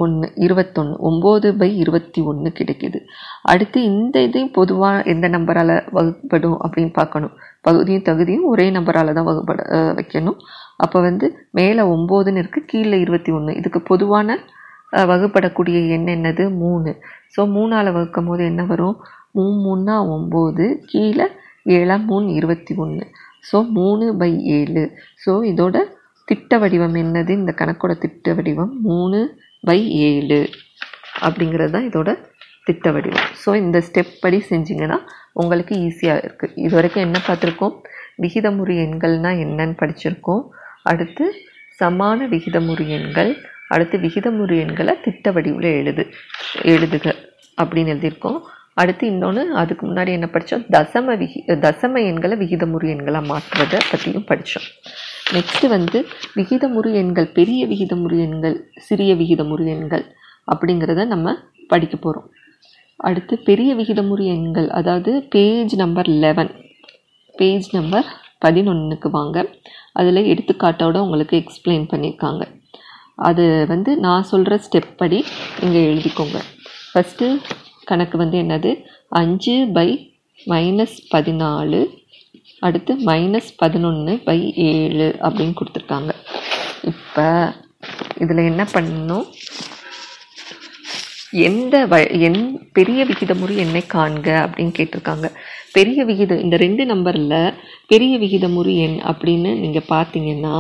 ஒன்று 0.04 0.28
இருபத்தொன்று 0.46 0.96
ஒம்பது 1.10 1.48
பை 1.62 1.70
இருபத்தி 1.84 2.20
ஒன்று 2.32 2.50
கிடைக்குது. 2.60 3.00
அடுத்து 3.52 3.80
இந்த 3.92 4.16
இதையும் 4.28 4.54
பொதுவாக 4.60 5.04
எந்த 5.14 5.28
நம்பரால் 5.36 5.76
வகுப்படும் 5.98 6.58
அப்படின்னு 6.66 6.94
பார்க்கணும். 7.00 7.34
பகுதியும் 7.68 8.08
தகுதியும் 8.10 8.48
ஒரே 8.52 8.66
நம்பரால் 8.78 9.18
தான் 9.18 9.30
வகுப்பட 9.30 9.62
வைக்கணும். 10.00 10.40
அப்போ 10.86 11.00
வந்து 11.08 11.28
மேலே 11.60 11.84
ஒம்போதுன்னு 11.96 12.42
இருக்குது 12.44 12.70
கீழே 12.72 13.00
இருபத்தி 13.06 13.34
ஒன்று 13.38 13.58
இதுக்கு 13.62 13.82
பொதுவான 13.92 14.38
வகுப்படக்கூடிய 15.12 15.78
எண் 15.96 16.10
என்னது? 16.16 16.44
மூணு. 16.62 16.92
ஸோ 17.36 17.42
மூணால் 17.58 17.96
வகுக்கும் 17.98 18.30
போது 18.30 18.44
என்ன 18.52 18.62
வரும்? 18.72 18.98
மூணு 19.38 19.58
மூணா 19.66 19.96
ஒம்பது 20.16 20.66
கீழே 20.92 21.28
ஏழாம் 21.78 22.06
மூணு 22.12 22.28
இருபத்தி 22.40 22.74
ஒன்று 22.84 23.06
ஸோ 23.50 23.58
மூணு 23.78 24.06
பை 24.22 24.32
ஏழு. 24.58 24.84
ஸோ 25.24 25.32
இதோட 25.52 25.78
திட்ட 26.28 26.58
வடிவம் 26.62 26.98
என்னது? 27.02 27.32
இந்த 27.42 27.52
கணக்கோட 27.62 27.94
திட்ட 28.04 28.34
வடிவம் 28.38 28.74
மூணு 28.90 29.20
பை 29.64 29.80
ஏழு 30.10 30.42
அப்படிங்கிறது 31.26 31.74
தான் 31.76 31.88
இதோட 31.90 32.10
திட்ட 32.68 32.88
வடிவம். 32.96 33.28
ஸோ 33.42 33.50
இந்த 33.64 33.78
ஸ்டெப் 33.88 34.14
படி 34.24 34.38
செஞ்சிங்கன்னா 34.52 34.98
உங்களுக்கு 35.42 35.74
ஈஸியாக 35.88 36.24
இருக்குது 36.26 36.56
இது 36.66 36.74
வரைக்கும் 36.78 37.06
என்ன 37.08 37.18
பார்த்துருக்கோம்? 37.28 37.76
விகிதமுறி 38.24 38.76
எண்கள்னால் 38.86 39.42
என்னன்னு 39.46 39.76
படிச்சிருக்கோம். 39.82 40.44
அடுத்து 40.92 41.26
சமான 41.80 42.28
விகிதமுறி 42.34 42.86
எண்கள் 42.98 43.32
அடுத்து 43.74 43.98
விகிதமுறி 44.06 44.56
எண்களை 44.64 44.94
திட்ட 45.06 45.32
வடிவில் 45.36 45.70
எழுது 45.82 46.04
எழுதுக 46.74 47.06
அப்படின்னு 47.58 47.94
எழுதியிருக்கோம். 47.94 48.40
அடுத்து 48.82 49.04
இன்னொன்று 49.12 49.44
அதுக்கு 49.62 49.84
முன்னாடி 49.88 50.12
என்ன 50.18 50.28
படித்தோம் 50.34 50.66
தசம 50.76 51.16
விகி 51.22 51.40
தசம 51.66 52.02
எண்களை 52.12 52.36
விகிதமுறி 52.44 52.88
எண்களாக 52.96 53.30
மாற்றுறதை 53.32 53.80
பற்றியும் 53.92 54.28
படித்தோம் 54.30 54.68
நெக்ஸ்ட் 55.34 55.66
வந்து 55.68 56.00
விகிதமுறு 56.36 56.90
எண்கள் 56.94 57.28
பெரிய 57.28 57.68
விகிதமுறு 57.68 58.18
எண்கள் 58.20 58.58
சிறிய 58.78 59.12
விகிதமுறு 59.16 59.66
எண்கள் 59.66 60.06
அப்படிங்கிறத 60.52 61.06
நம்ம 61.06 61.36
படிக்க 61.68 61.98
போகிறோம் 61.98 62.28
அடுத்து 62.96 63.38
பெரிய 63.50 63.76
விகிதமுறு 63.76 64.26
எண்கள் 64.36 64.68
அதாவது 64.70 65.12
page 65.30 65.76
number 65.76 66.10
eleven 66.24 66.52
page 67.36 67.70
number 67.76 68.08
பதினொன்றுக்கு 68.46 69.10
வாங்க. 69.10 69.38
அதில் 69.94 70.30
எடுத்துக்காட்டோட 70.32 70.98
உங்களுக்கு 70.98 71.36
எக்ஸ்பிளைன் 71.38 71.88
பண்ணியிருக்காங்க 71.92 72.44
அது 73.16 73.66
வந்து 73.68 73.92
நான் 73.98 74.24
சொல்கிற 74.24 74.60
ஸ்டெப் 74.66 74.94
படி 74.98 75.20
இங்கே 75.64 75.82
எழுதிக்கோங்க. 75.90 76.38
ஃபஸ்ட்டு 76.92 77.28
கணக்கு 77.84 78.18
வந்து 78.18 78.38
என்னது? 78.42 78.72
அஞ்சு 79.10 79.56
பை 79.74 79.88
மைனஸ் 80.48 80.98
பதினாலு 81.14 81.82
அடுத்து 82.68 82.92
மைனஸ் 83.10 83.50
பதினொன்று 83.62 84.14
பை 84.28 84.40
ஏழு 84.70 85.08
அப்படின்னு 85.26 85.58
கொடுத்துருக்காங்க. 85.60 86.12
இப்போ 86.92 87.26
இதில் 88.24 88.50
என்ன 88.52 88.64
பண்ணணும்? 88.74 89.28
எந்த 91.48 91.76
வ 91.92 91.98
என் 92.28 92.40
பெரிய 92.78 93.02
விகிதமுறை 93.10 93.56
என்னை 93.64 93.82
காண்க 93.96 94.28
அப்படின்னு 94.46 94.74
கேட்டிருக்காங்க. 94.78 95.28
பெரிய 95.76 96.00
விகிதம் 96.10 96.42
இந்த 96.46 96.56
ரெண்டு 96.64 96.84
நம்பரில் 96.92 97.38
பெரிய 97.92 98.14
விகிதமுறு 98.24 98.74
எண் 98.86 98.98
அப்படின்னு 99.12 99.52
நீங்கள் 99.64 99.90
பார்த்தீங்கன்னா 99.94 100.56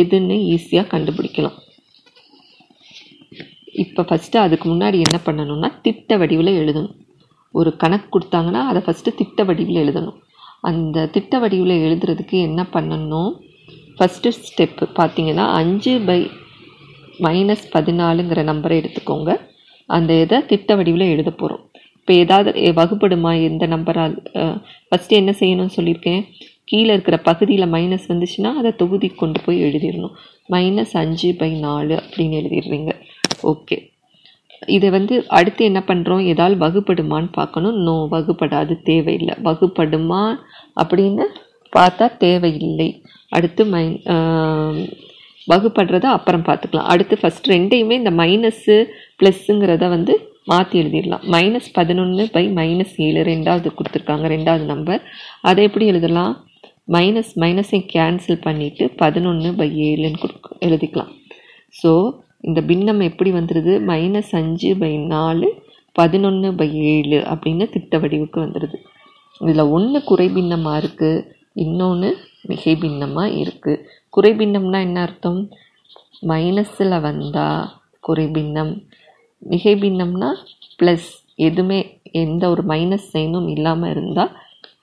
எதுன்னு 0.00 0.36
ஈஸியாக 0.54 0.90
கண்டுபிடிக்கலாம். 0.94 1.58
இப்போ 3.84 4.02
ஃபஸ்ட்டு 4.08 4.42
அதுக்கு 4.44 4.66
முன்னாடி 4.72 4.98
என்ன 5.06 5.18
பண்ணணும்னா 5.26 5.70
திட்ட 5.86 6.16
வடிவில் 6.22 6.58
எழுதணும். 6.62 6.96
ஒரு 7.60 7.70
கணக்கு 7.82 8.08
கொடுத்தாங்கன்னா 8.14 8.62
அதை 8.70 8.82
ஃபஸ்ட்டு 8.86 9.16
திட்ட 9.20 9.44
வடிவில் 9.50 9.82
எழுதணும். 9.84 10.18
அந்த 10.64 11.06
திட்ட 11.14 11.38
வடிவில் 11.42 11.74
எழுதுறதுக்கு 11.86 12.36
என்ன 12.48 12.66
பண்ணணும்? 12.74 13.32
ஃபஸ்ட்டு 13.96 14.32
ஸ்டெப்பு 14.44 14.84
பார்த்தீங்கன்னா 14.98 15.46
அஞ்சு 15.60 15.94
பை 16.08 16.20
மைனஸ் 17.26 17.64
பதினாலுங்கிற 17.74 18.40
நம்பரை 18.50 18.76
எடுத்துக்கோங்க. 18.82 19.30
அந்த 19.88 20.12
இதை 20.24 20.38
திட்ட 20.50 20.74
வடிவில் 20.76 21.12
எழுத 21.14 21.30
போகிறோம் 21.30 21.64
இப்போ 21.98 22.12
ஏதாவது 22.22 22.50
வகுப்படுமா 22.78 23.32
எந்த 23.48 23.66
நம்பரால் 23.66 24.14
ஃபஸ்ட்டு 24.88 25.18
என்ன 25.20 25.32
செய்யணும்னு 25.40 25.76
சொல்லியிருக்கேன். 25.76 26.22
கீழே 26.70 26.92
இருக்கிற 26.92 27.16
பகுதியில் 27.28 27.72
மைனஸ் 27.74 28.06
வந்துச்சுன்னா 28.12 28.50
அதை 28.60 28.70
தொகுதி 28.82 29.08
கொண்டு 29.22 29.40
போய் 29.44 29.62
எழுதிடணும். 29.66 30.14
மைனஸ் 30.54 30.94
அஞ்சு 31.02 31.30
பை 31.40 31.50
நாலு 31.66 31.94
அப்படின்னு 32.02 32.38
எழுதிடுறீங்க. 32.42 32.92
ஓகே 33.52 33.76
இதை 34.76 34.88
வந்து 34.96 35.14
அடுத்து 35.38 35.62
என்ன 35.70 35.80
பண்ணுறோம் 35.90 36.22
ஏதாவது 36.32 36.56
வகுப்படுமான்னு 36.64 37.30
பார்க்கணும். 37.38 37.78
நோ 37.86 37.94
வகுப்படாது 38.14 38.74
தேவையில்லை. 38.90 39.34
வகுப்படுமா 39.48 40.22
அப்படின்னு 40.82 41.24
பார்த்தா 41.72 42.06
தேவையில்லை. 42.24 42.88
அடுத்து 43.36 43.62
மை 43.74 43.84
வகுப்படுறத 45.52 46.06
அப்புறம் 46.16 46.44
பார்த்துக்கலாம். 46.48 46.90
அடுத்து 46.92 47.14
ஃபஸ்ட் 47.20 47.48
ரெண்டையுமே 47.52 47.94
இந்த 48.00 48.12
மைனஸ்ஸு 48.20 48.76
ப்ளஸ்ஸுங்கிறத 49.20 49.86
வந்து 49.94 50.14
மாற்றி 50.50 50.76
எழுதிடலாம். 50.82 51.24
மைனஸ் 51.34 51.68
பதினொன்று 51.78 52.22
பை 52.36 52.44
மைனஸ் 52.58 52.94
ஏழு. 53.06 53.20
ரெண்டாவது 53.32 53.70
கொடுத்துருக்காங்க. 53.78 54.26
ரெண்டாவது 54.34 54.64
நம்பர் 54.72 55.02
அதை 55.50 55.64
எப்படி 55.68 55.86
எழுதலாம்? 55.92 56.34
மைனஸ் 56.94 57.32
மைனஸை 57.42 57.80
கேன்சல் 57.94 58.44
பண்ணிவிட்டு 58.46 58.84
பதினொன்று 59.02 59.50
பை 59.60 59.68
ஏழுன்னு 59.88 60.20
கொடு 60.22 60.56
எழுதிக்கலாம். 60.66 61.12
ஸோ 61.80 61.90
இந்த 62.44 62.60
பின்னம் 62.62 63.00
எப்படி 63.00 63.30
வந்துடுது 63.30 63.72
மைனஸ் 63.86 64.32
அஞ்சு 64.36 64.76
பை 64.76 64.96
நாலு 64.96 65.48
பதினொன்று 65.96 66.54
பை 66.54 66.68
ஏழு 66.92 67.18
அப்படின்னு 67.32 67.68
திட்ட 67.70 67.98
வடிவுக்கு 67.98 68.38
வந்துடுது 68.40 68.78
இதில் 69.40 69.70
ஒன்று 69.70 70.04
குறைபின்னமாக 70.04 70.80
இருக்குது 70.82 71.24
இன்னொன்று 71.54 72.10
மிகை 72.46 72.74
பின்னமாக 72.76 73.34
இருக்குது 73.42 73.82
குறைபின்னம்னா 74.10 74.80
என்ன 74.80 75.00
அர்த்தம்? 75.00 75.40
மைனஸில் 76.22 77.00
வந்தால் 77.00 77.68
குறைபின்னம் 78.00 78.72
மிகை 79.42 79.74
பின்னம்னா 79.74 80.30
ப்ளஸ் 80.78 81.08
எதுவுமே 81.36 81.78
எந்த 82.12 82.48
ஒரு 82.48 82.62
மைனஸ் 82.62 83.06
சைனும் 83.12 83.48
இல்லாமல் 83.48 83.90
இருந்தால் 83.90 84.32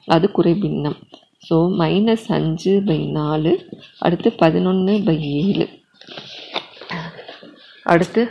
அது 0.06 0.32
குறைபின்னம் 0.32 0.98
ஸோ 1.50 1.58
மைனஸ் 1.78 2.28
அஞ்சு 2.38 2.74
பை 2.86 3.00
நாலு 3.12 3.52
அடுத்து 4.00 4.30
பதினொன்று 4.34 4.94
பை 5.04 5.18
ஏழு. 5.34 5.66
அடுத்து 7.94 8.22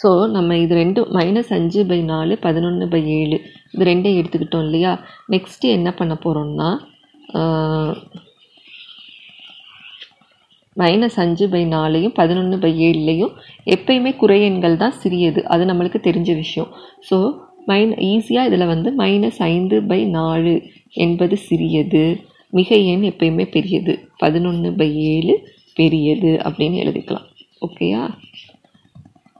ஸோ 0.00 0.10
நம்ம 0.34 0.56
இது 0.62 0.74
ரெண்டும் 0.80 1.08
மைனஸ் 1.16 1.50
அஞ்சு 1.56 1.80
பை 1.90 1.98
நாலு 2.10 2.34
பதினொன்று 2.44 2.84
பை 2.92 3.00
ஏழு 3.16 3.38
இது 3.74 3.88
ரெண்டையும் 3.88 4.18
எடுத்துக்கிட்டோம் 4.20 4.64
இல்லையா? 4.66 4.92
நெக்ஸ்ட்டு 5.34 5.74
என்ன 5.76 5.88
பண்ண 5.98 6.14
போகிறோம்னா 6.24 6.68
மைனஸ் 10.76 11.18
அஞ்சு 11.24 11.46
பை 11.52 11.62
நாலையும் 11.74 12.14
பதினொன்று 12.18 12.56
பை 12.64 12.72
ஏழுலையும் 12.86 13.32
எப்பயுமே 13.74 14.12
குறையெண்கள் 14.22 14.80
தான் 14.82 14.98
சிறியது. 15.02 15.40
அது 15.52 15.62
நம்மளுக்கு 15.70 16.00
தெரிஞ்ச 16.08 16.30
விஷயம். 16.42 16.70
ஸோ 17.08 17.16
மைன் 17.70 17.92
ஈஸியாக 18.10 18.48
இதில் 18.50 18.70
வந்து 18.74 18.90
மைனஸ் 19.02 19.40
ஐந்து 19.52 19.78
பை 19.90 20.00
நாலு 20.18 20.54
என்பது 21.04 21.36
சிறியது. 21.48 22.04
மிக 22.52 22.68
எண் 22.92 23.04
எப்பயுமே 23.12 23.44
பெரியது. 23.56 23.94
பதினொன்று 24.22 24.70
பை 24.80 24.90
ஏழு 25.14 25.34
பெரியது 25.74 26.40
அப்படின்னு 26.44 26.76
எழுதிக்கலாம். 26.76 27.28
ஓகேயா 27.60 28.08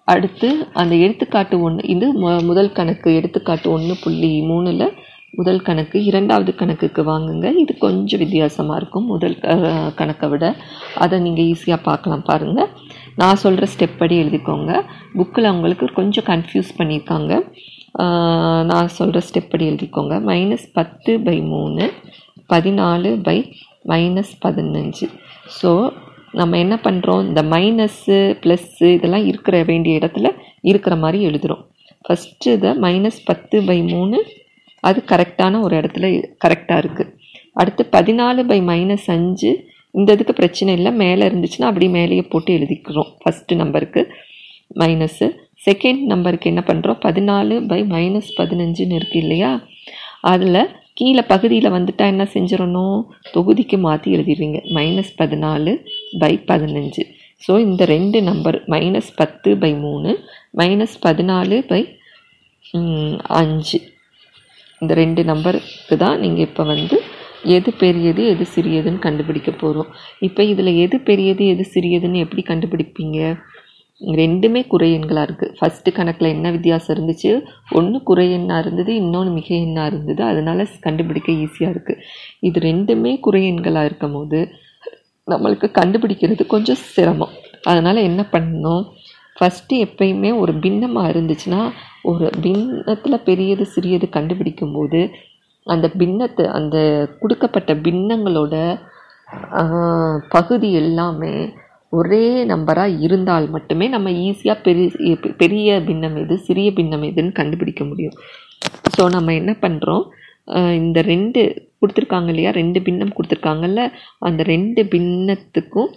அடுத்து 0.04 0.66
அந்த 0.72 0.94
எடுத்துக்காட்டு 0.94 1.60
ஒன்று 1.60 1.88
இது 1.88 2.28
மு- 2.28 2.44
முதல் 2.44 2.72
கணக்கு 2.72 3.14
எடுத்துக்காட்டு 3.14 3.70
ஒன்று 3.70 3.96
புள்ளி 4.02 4.40
மூணில் 4.40 4.92
முதல் 5.32 5.62
கணக்கு 5.62 6.04
இரண்டாவது 6.04 6.54
கணக்குக்கு 6.54 7.04
வாங்குங்க. 7.04 7.56
இது 7.56 7.78
கொஞ்சம் 7.78 8.18
வித்தியாசமாக 8.18 8.76
இருக்கும் 8.76 9.04
முதல் 9.04 9.38
கணக்கை 9.94 10.28
விட. 10.28 10.56
அதை 10.94 11.20
நீங்கள் 11.20 11.44
ஈஸியாக 11.44 11.82
பார்க்கலாம் 11.82 12.22
பாருங்கள் 12.22 12.68
நான் 13.16 13.36
சொல்கிற 13.36 13.66
ஸ்டெப் 13.78 13.96
படி 13.98 14.22
எழுதிக்கோங்க. 14.22 14.84
புக்கில் 15.14 15.42
அவங்களுக்கு 15.42 15.86
கொஞ்சம் 15.86 16.24
கன்ஃபியூஸ் 16.24 16.70
பண்ணியிருக்காங்க. 16.78 17.52
நான் 18.64 18.88
சொல்கிற 18.88 19.20
ஸ்டெப் 19.32 19.48
படி 19.48 19.68
எழுதிக்கோங்க. 19.68 20.22
மைனஸ் 20.30 20.72
பத்து 20.72 21.20
பை 21.20 21.40
மூணு 21.40 21.92
பதினாலு 22.52 23.22
பை 23.22 23.56
மைனஸ் 23.86 24.32
பதினஞ்சு. 24.44 25.08
ஸோ 25.62 25.92
நம்ம 26.34 26.58
என்ன 26.58 26.74
பண்ணுறோம் 26.84 27.22
இந்த 27.28 27.42
மைனஸ்ஸு 27.42 28.18
ப்ளஸ்ஸு 28.42 28.88
இதெல்லாம் 28.96 29.26
இருக்கிற 29.26 29.62
வேண்டிய 29.62 29.98
இடத்துல 29.98 30.28
இருக்கிற 30.60 30.96
மாதிரி 30.96 31.18
எழுதுகிறோம் 31.28 31.62
ஃபஸ்ட்டு 32.04 32.52
இதை 32.56 32.70
மைனஸ் 32.84 33.18
பத்து 33.24 33.56
பை 33.64 33.78
மூணு 33.82 34.18
அது 34.88 35.02
கரெக்டான 35.12 35.60
ஒரு 35.60 35.74
இடத்துல 35.80 36.06
கரெக்டாக 36.44 36.82
இருக்குது 36.82 37.12
அடுத்து 37.60 37.82
பதினாலு 37.92 38.42
பை 38.50 38.60
மைனஸ் 38.70 39.08
அஞ்சு 39.16 39.50
இந்த 39.94 40.12
இதுக்கு 40.12 40.32
பிரச்சனை 40.32 40.74
இல்லை. 40.74 40.90
மேலே 41.02 41.22
இருந்துச்சுன்னா 41.28 41.68
அப்படியே 41.70 41.92
மேலேயே 41.92 42.24
போட்டு 42.32 42.50
எழுதிக்கிறோம். 42.58 43.08
ஃபஸ்ட்டு 43.22 43.58
நம்பருக்கு 43.62 44.02
மைனஸு 44.80 45.26
செகண்ட் 45.66 46.02
நம்பருக்கு 46.12 46.50
என்ன 46.50 46.62
பண்ணுறோம் 46.66 47.00
பதினாலு 47.06 47.66
பை 47.66 47.80
மைனஸ் 47.94 48.30
பதினஞ்சுன்னு 48.38 48.98
இருக்குது 48.98 49.22
இல்லையா? 49.24 49.50
அதில் 50.32 50.60
கீழே 51.00 51.22
பகுதியில் 51.32 51.74
வந்துட்டால் 51.76 52.12
என்ன 52.14 52.24
செஞ்சிடணும்? 52.34 52.98
தொகுதிக்கு 53.34 53.76
மாற்றி 53.86 54.08
எழுதிடுவீங்க. 54.16 54.58
மைனஸ் 54.78 55.12
பதினாலு 55.20 55.72
பை 56.22 56.32
பதினஞ்சு. 56.50 57.04
ஸோ 57.44 57.52
இந்த 57.66 57.82
ரெண்டு 57.94 58.18
நம்பர் 58.28 58.56
மைனஸ் 58.74 59.08
பத்து 59.20 59.50
பை 59.62 59.70
மூணு 59.84 60.10
மைனஸ் 60.60 60.96
பதினாலு 61.06 61.58
பை 61.70 61.80
அஞ்சு. 63.40 63.78
இந்த 64.82 64.92
ரெண்டு 65.02 65.22
நம்பருக்கு 65.30 65.96
தான் 66.04 66.20
நீங்கள் 66.24 66.46
இப்போ 66.48 66.62
வந்து 66.72 66.96
எது 67.56 67.70
பெரியது 67.82 68.22
எது 68.32 68.44
சிறியதுன்னு 68.54 69.04
கண்டுபிடிக்க 69.06 69.50
போகிறோம் 69.62 69.90
இப்போ 70.26 70.42
இதில் 70.52 70.72
எது 70.84 70.96
பெரியது 71.08 71.44
எது 71.52 71.64
சிறியதுன்னு 71.74 72.22
எப்படி 72.24 72.42
கண்டுபிடிப்பீங்க? 72.50 73.18
ரெண்டுமே 74.00 74.60
குறை 74.72 74.88
எண்களாக 74.98 75.26
இருக்குது 75.28 75.54
ஃபஸ்ட்டு 75.58 75.94
கணக்கில் 75.96 76.32
என்ன 76.34 76.50
வித்தியாசம் 76.50 76.92
இருந்துச்சு? 76.94 77.30
ஒன்று 77.78 77.98
குறை 78.08 78.26
எண்ணாக 78.38 78.62
இருந்தது 78.64 78.92
இன்னொன்று 79.02 79.32
மிக 79.38 79.48
எண்ணாக 79.66 79.90
இருந்தது. 79.92 80.22
அதனால் 80.30 80.62
கண்டுபிடிக்க 80.86 81.30
ஈஸியாக 81.44 81.74
இருக்குது 81.74 82.02
இது 82.48 82.60
ரெண்டுமே 82.68 83.12
குறை 83.26 83.42
எண்களாக 83.52 83.88
இருக்கும் 83.90 84.16
போது 84.18 84.40
நம்மளுக்கு 85.28 85.68
கண்டுபிடிக்கிறது 85.80 86.44
கொஞ்சம் 86.54 86.82
சிரமம். 86.94 87.34
அதனால் 87.70 88.06
என்ன 88.08 88.22
பண்ணணும்? 88.34 88.84
ஃபஸ்ட்டு 89.36 89.74
எப்பயுமே 89.86 90.30
ஒரு 90.42 90.52
பின்னமாக 90.64 91.10
இருந்துச்சுன்னா 91.12 91.60
ஒரு 92.10 92.26
பின்னத்தில் 92.44 93.24
பெரியது 93.28 93.64
சிறியது 93.74 94.06
கண்டுபிடிக்கும் 94.16 94.74
போது 94.76 95.00
அந்த 95.66 95.86
பின்னத்தை 96.00 96.44
அந்த 96.58 96.76
கொடுக்கப்பட்ட 97.20 97.72
பின்னங்களோட 97.86 98.54
பகுதி 100.36 100.68
எல்லாமே 100.80 101.34
ஒரே 101.98 102.24
நம்பராக 102.52 102.98
இருந்தால் 103.06 103.46
மட்டுமே 103.54 103.86
நம்ம 103.94 104.10
ஈஸியாக 104.26 104.64
பெரிய 104.66 105.14
பெரிய 105.42 105.78
பின்னம் 105.88 106.16
எது 106.22 106.34
சிறிய 106.48 106.68
பின்னம் 106.78 107.06
எதுன்னு 107.10 107.32
கண்டுபிடிக்க 107.40 107.84
முடியும். 107.90 108.16
ஸோ 108.94 109.02
நம்ம 109.16 109.32
என்ன 109.40 109.52
பண்ணுறோம் 109.64 110.04
இந்த 110.82 110.98
ரெண்டு 111.12 111.40
கொடுத்துருக்காங்க 111.80 112.30
இல்லையா? 112.32 112.50
ரெண்டு 112.60 112.78
பின்னம் 112.86 113.16
கொடுத்துருக்காங்கல்ல? 113.16 113.82
அந்த 114.28 114.40
ரெண்டு 114.52 114.80
பின்னத்துக்கும் 114.94 115.90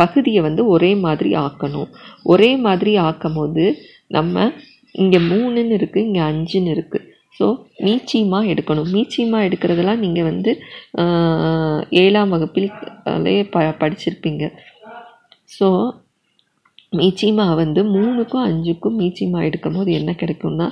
பகுதியை 0.00 0.40
வந்து 0.46 0.62
ஒரே 0.74 0.90
மாதிரி 1.04 1.30
ஆக்கணும். 1.44 1.90
ஒரே 2.32 2.50
மாதிரி 2.66 2.92
ஆக்கும் 3.08 3.36
போது 3.38 3.64
நம்ம 4.16 4.46
இங்கே 5.02 5.20
மூணுன்னு 5.30 5.76
இருக்குது 5.78 6.04
இங்கே 6.06 6.22
அஞ்சுன்னு 6.30 6.72
இருக்குது 6.76 7.04
ஸோ 7.38 7.46
மீச்சியமாக 7.84 8.50
எடுக்கணும். 8.52 8.88
மீச்சியமாக 8.94 9.46
எடுக்கிறதெல்லாம் 9.48 10.02
நீங்கள் 10.04 10.28
வந்து 10.30 10.50
ஏழாம் 12.02 12.32
வகுப்பில் 12.34 12.70
ப 13.52 13.64
படிச்சிருப்பீங்க. 13.82 14.44
ஸோ 15.58 15.68
மீச்சிமா 16.98 17.46
வந்து 17.54 17.80
மூணுக்கும் 17.94 18.44
அஞ்சுக்கும் 18.48 18.98
மீச்சிமா 19.00 19.40
எடுக்கும் 19.44 19.76
போது 19.76 19.90
என்ன 19.92 20.10
கிடைக்கும்னா 20.12 20.66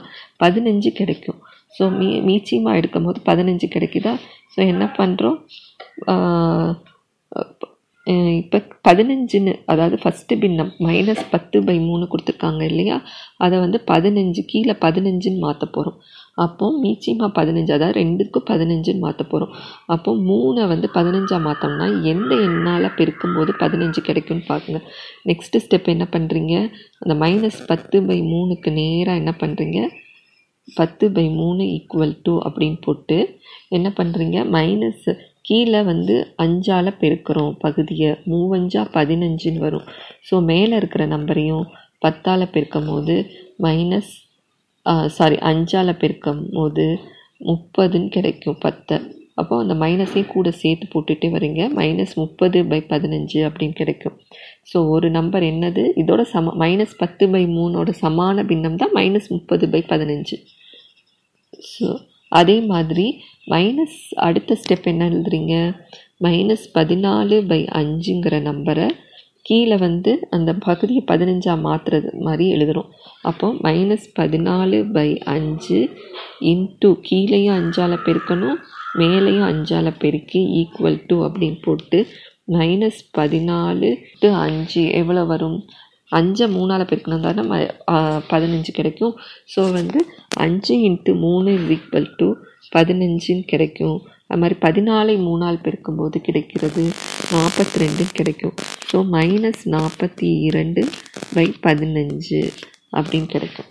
பதினஞ்சு 0.45 0.91
கிடைக்கும். 1.01 1.39
ஸோ 1.79 1.85
மீ 1.99 2.09
மீச்சிமா 2.29 2.73
எடுக்கும் 2.81 3.07
போது 3.07 3.19
பதினஞ்சு 3.25 3.67
கிடைக்குதா? 3.75 4.13
ஸோ 4.53 4.59
என்ன 4.73 4.85
பண்ணுறோம் 4.99 5.39
இப்போ 8.07 8.59
பதினஞ்சுன்னு 8.89 9.53
அதாவது 9.67 9.97
ஃபஸ்ட்டு 9.97 10.39
பின்னம் 10.39 10.71
மைனஸ் 10.79 11.23
பத்து 11.31 11.65
பை 11.65 11.75
மூணு 11.79 12.05
கொடுத்துருக்காங்க 12.05 12.63
இல்லையா? 12.63 12.97
அதை 13.39 13.57
வந்து 13.59 13.79
பதினஞ்சு 13.87 14.43
கீழே 14.47 14.75
பதினஞ்சுன்னு 14.81 15.41
மாற்ற 15.41 15.67
போகிறோம் 15.67 15.99
அப்போ 16.37 16.67
மீச்சியமாக 16.83 17.31
பதினஞ்சு 17.33 17.73
அதாவது 17.73 17.99
ரெண்டுக்கும் 17.99 18.47
பதினஞ்சுன்னு 18.49 18.99
மாற்ற 18.99 19.23
போகிறோம் 19.25 19.53
அப்போ 19.87 20.11
மூணை 20.23 20.65
வந்து 20.67 20.89
பதினஞ்சா 20.95 21.39
மாற்றோம்னா 21.41 21.87
எந்த 22.05 22.33
எண்ணால் 22.47 22.97
பெருக்கும்போது 22.97 23.53
பதினஞ்சு 23.59 24.03
கிடைக்கும்னு 24.03 24.49
பாருங்க 24.49 24.81
நெக்ஸ்ட்டு 25.25 25.63
ஸ்டெப் 25.67 25.89
என்ன 25.89 26.07
பண்ணுறீங்க 26.13 26.55
அந்த 26.99 27.15
மைனஸ் 27.15 27.61
பத்து 27.67 27.99
பை 28.03 28.19
மூணுக்கு 28.25 28.73
நேராக 28.73 29.17
என்ன 29.17 29.35
பண்ணுறீங்க 29.41 29.81
பத்து 30.69 31.07
பை 31.13 31.25
மூணு 31.33 31.65
ஈக்குவல் 31.73 32.15
டூ 32.23 32.35
அப்படின்னு 32.47 32.79
போட்டு 32.81 33.19
என்ன 33.69 33.89
பண்ணுறீங்க 33.97 34.39
மைனஸ் 34.51 35.09
கீழே 35.49 35.81
வந்து 35.91 36.15
அஞ்சால் 36.45 36.99
பெருக்கிறோம். 37.03 37.53
பகுதியை 37.65 38.11
மூவஞ்சா 38.33 38.83
பதினஞ்சுன்னு 38.97 39.65
வரும். 39.67 39.87
ஸோ 40.29 40.35
மேலே 40.51 40.73
இருக்கிற 40.81 41.03
நம்பரையும் 41.15 41.67
பத்தால் 42.05 42.53
பெருக்கும் 42.55 42.89
போது 42.93 43.15
மைனஸ் 43.67 44.11
சாரி 45.19 45.37
அஞ்சால் 45.51 46.01
பெருக்கும் 46.03 46.43
போது 46.57 46.87
முப்பதுன்னு 47.51 48.11
கிடைக்கும் 48.17 48.59
பத்தை. 48.65 48.97
அப்போ 49.41 49.55
அந்த 49.63 49.75
மைனஸையும் 49.83 50.33
கூட 50.35 50.49
சேர்த்து 50.61 50.87
போட்டுகிட்டே 50.93 51.29
வரீங்க. 51.35 51.63
மைனஸ் 51.79 52.15
முப்பது 52.21 52.59
பை 52.71 52.79
பதினஞ்சு 52.93 53.41
அப்படின்னு 53.49 53.77
கிடைக்கும். 53.81 54.15
ஸோ 54.71 54.77
ஒரு 54.95 55.09
நம்பர் 55.17 55.45
என்னது? 55.53 55.83
இதோட 56.03 56.23
சம 56.35 56.55
மைனஸ் 56.63 56.95
பத்து 57.03 57.25
பை 57.35 57.43
மூணோட 57.57 57.91
சமான 58.03 58.45
பின்னம் 58.51 58.81
தான் 58.83 58.95
மைனஸ் 58.99 59.29
முப்பது 59.35 59.67
பை 59.75 59.83
பதினஞ்சு. 59.93 60.39
ஸோ 61.73 61.89
அதே 62.39 62.57
மாதிரி 62.73 63.07
மைனஸ் 63.51 63.99
அடுத்த 64.27 64.57
ஸ்டெப் 64.63 64.87
என்ன 64.91 65.09
எழுதுறீங்க? 65.11 65.55
மைனஸ் 66.25 66.65
பதினாலு 66.77 67.37
பை 67.51 67.61
அஞ்சுங்கிற 67.81 68.37
நம்பரை 68.49 68.87
கீழே 69.47 69.77
வந்து 69.85 70.13
அந்த 70.31 70.51
பகுதியை 70.65 71.03
பதினஞ்சாக 71.11 71.59
மாற்றுறது 71.67 72.09
மாதிரி 72.27 72.47
எழுதுகிறோம் 72.55 72.89
அப்போ 73.29 73.49
மைனஸ் 73.67 74.07
பதினாலு 74.19 74.79
பை 74.97 75.09
அஞ்சு 75.35 75.79
இன்ட்டு 76.53 76.89
கீழேயும் 77.09 77.57
அஞ்சால் 77.59 78.03
பெருக்கணும் 78.07 78.59
மேலேயும் 79.01 79.49
அஞ்சால் 79.51 79.99
பெருக்கி 80.03 80.41
ஈக்குவல் 80.61 80.99
டு 81.11 81.17
அப்படின்னு 81.27 81.59
போட்டு 81.67 81.99
மைனஸ் 82.57 83.01
பதினாலு 83.19 83.89
டு 84.21 84.29
அஞ்சு 84.45 84.83
எவ்வளோ 85.01 85.25
வரும்? 85.33 85.57
அஞ்சை 86.13 86.47
மூணால் 86.57 86.89
பெருக்கினா 86.91 87.17
தானே 87.27 87.43
ம 87.51 87.57
பதினஞ்சு 88.33 88.73
கிடைக்கும். 88.79 89.15
ஸோ 89.55 89.63
வந்து 89.79 90.01
அஞ்சு 90.45 90.75
இன்ட்டு 90.89 91.15
மூணு 91.25 91.55
இஸ் 91.59 91.71
ஈக்குவல் 91.77 92.11
டு 92.21 92.29
பதினஞ்சுன்னு 92.77 93.45
கிடைக்கும். 93.53 93.97
அது 94.29 94.41
மாதிரி 94.43 94.57
பதினாலை 94.67 95.15
மூணால் 95.27 95.63
பெருக்கும்போது 95.65 96.19
கிடைக்கிறது 96.29 96.85
நாற்பத்தி 97.35 97.83
ரெண்டுன்னு 97.83 98.17
கிடைக்கும். 98.21 98.55
ஸோ 98.91 98.99
மைனஸ் 99.17 99.63
நாற்பத்தி 99.75 100.31
இரண்டு 100.49 100.83
பை 101.37 101.47
பதினஞ்சு 101.67 102.41
அப்படின்னு 102.99 103.29
கிடைக்கும். 103.35 103.69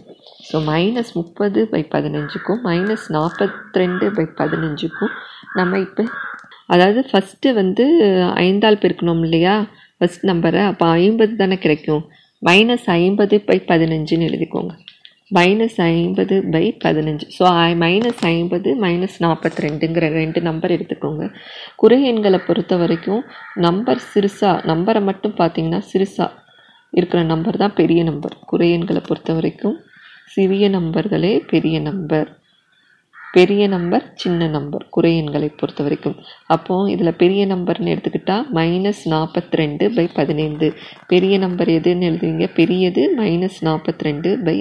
ஸோ 0.50 0.56
மைனஸ் 0.71 1.12
முப்பது 1.19 1.60
பை 1.74 1.82
பதினஞ்சுக்கும் 1.95 2.62
மைனஸ் 2.69 3.06
நாற்பத்தி 3.17 3.80
ரெண்டு 3.82 4.08
பை 4.17 4.26
பதினஞ்சுக்கும் 4.41 5.13
நம்ம 5.60 5.80
இப்போ 5.86 6.04
அதாவது 6.74 7.02
ஃபஸ்ட்டு 7.10 7.50
வந்து 7.62 7.86
ஐந்தால் 8.43 8.82
பெருக்கணும் 8.84 9.24
இல்லையா? 9.26 9.56
ஃபஸ்ட் 9.98 10.24
நம்பரை 10.30 10.62
அப்போ 10.69 10.86
ஐம்பது 11.02 11.34
தானே 11.41 11.58
கிடைக்கும். 11.65 12.04
மைனஸ் 12.47 12.88
ஐம்பது 13.01 13.36
பை 13.47 13.58
பதினஞ்சுன்னு 13.69 14.27
எழுதிக்கோங்க. 14.29 14.73
மைனஸ் 15.38 15.77
ஐம்பது 15.84 16.36
பை 16.53 16.63
பதினஞ்சு. 16.84 17.25
ஸோ 17.38 17.43
மைனஸ் 17.84 18.21
ஐம்பது 18.31 18.69
மைனஸ் 18.84 19.17
நாற்பத்தி 19.25 19.63
ரெண்டுங்கிற 19.65 20.08
ரெண்டு 20.21 20.39
நம்பர் 20.47 20.75
எடுத்துக்கோங்க. 20.75 21.25
குறை 21.81 21.99
எண்களை 22.12 22.39
பொறுத்த 22.47 22.75
வரைக்கும் 22.84 23.23
நம்பர் 23.67 24.01
சிறுசா 24.12 24.51
நம்பரை 24.71 25.01
மட்டும் 25.10 25.38
பார்த்தீங்கன்னா 25.41 25.81
சிறுசா 25.91 26.27
இருக்கிற 26.93 27.21
நம்பர் 27.34 27.62
தான் 27.63 27.77
பெரிய 27.81 28.01
நம்பர் 28.10 28.36
குறை 28.51 28.67
எண்களை 28.77 29.01
பொறுத்த 29.10 29.31
வரைக்கும் 29.34 29.77
சிறிய 30.36 30.65
நம்பர்களே 30.77 31.34
பெரிய 31.51 31.75
நம்பர் 31.89 32.29
பெரிய 33.38 33.67
நம்பர் 33.67 34.04
சின்ன 34.21 34.48
நம்பர் 34.48 34.84
குறை 34.89 35.12
எண்களை 35.17 35.48
பொறுத்த 35.60 35.84
வரைக்கும். 35.84 36.17
அப்போது 36.56 36.91
இதில் 36.91 37.19
பெரிய 37.21 37.41
நம்பர்னு 37.48 37.93
எடுத்துக்கிட்டால் 37.93 38.45
மைனஸ் 38.58 39.02
நாற்பத்தி 39.13 39.56
ரெண்டு 39.62 39.86
பை 39.95 40.06
பதினைந்து. 40.19 40.67
பெரிய 41.08 41.38
நம்பர் 41.38 41.67
எதுன்னு 41.67 42.08
எழுதுவீங்க? 42.10 42.48
பெரியது 42.60 43.04
மைனஸ் 43.17 43.58
நாற்பத்தி 43.62 44.06
ரெண்டு 44.10 44.32
பை 44.43 44.58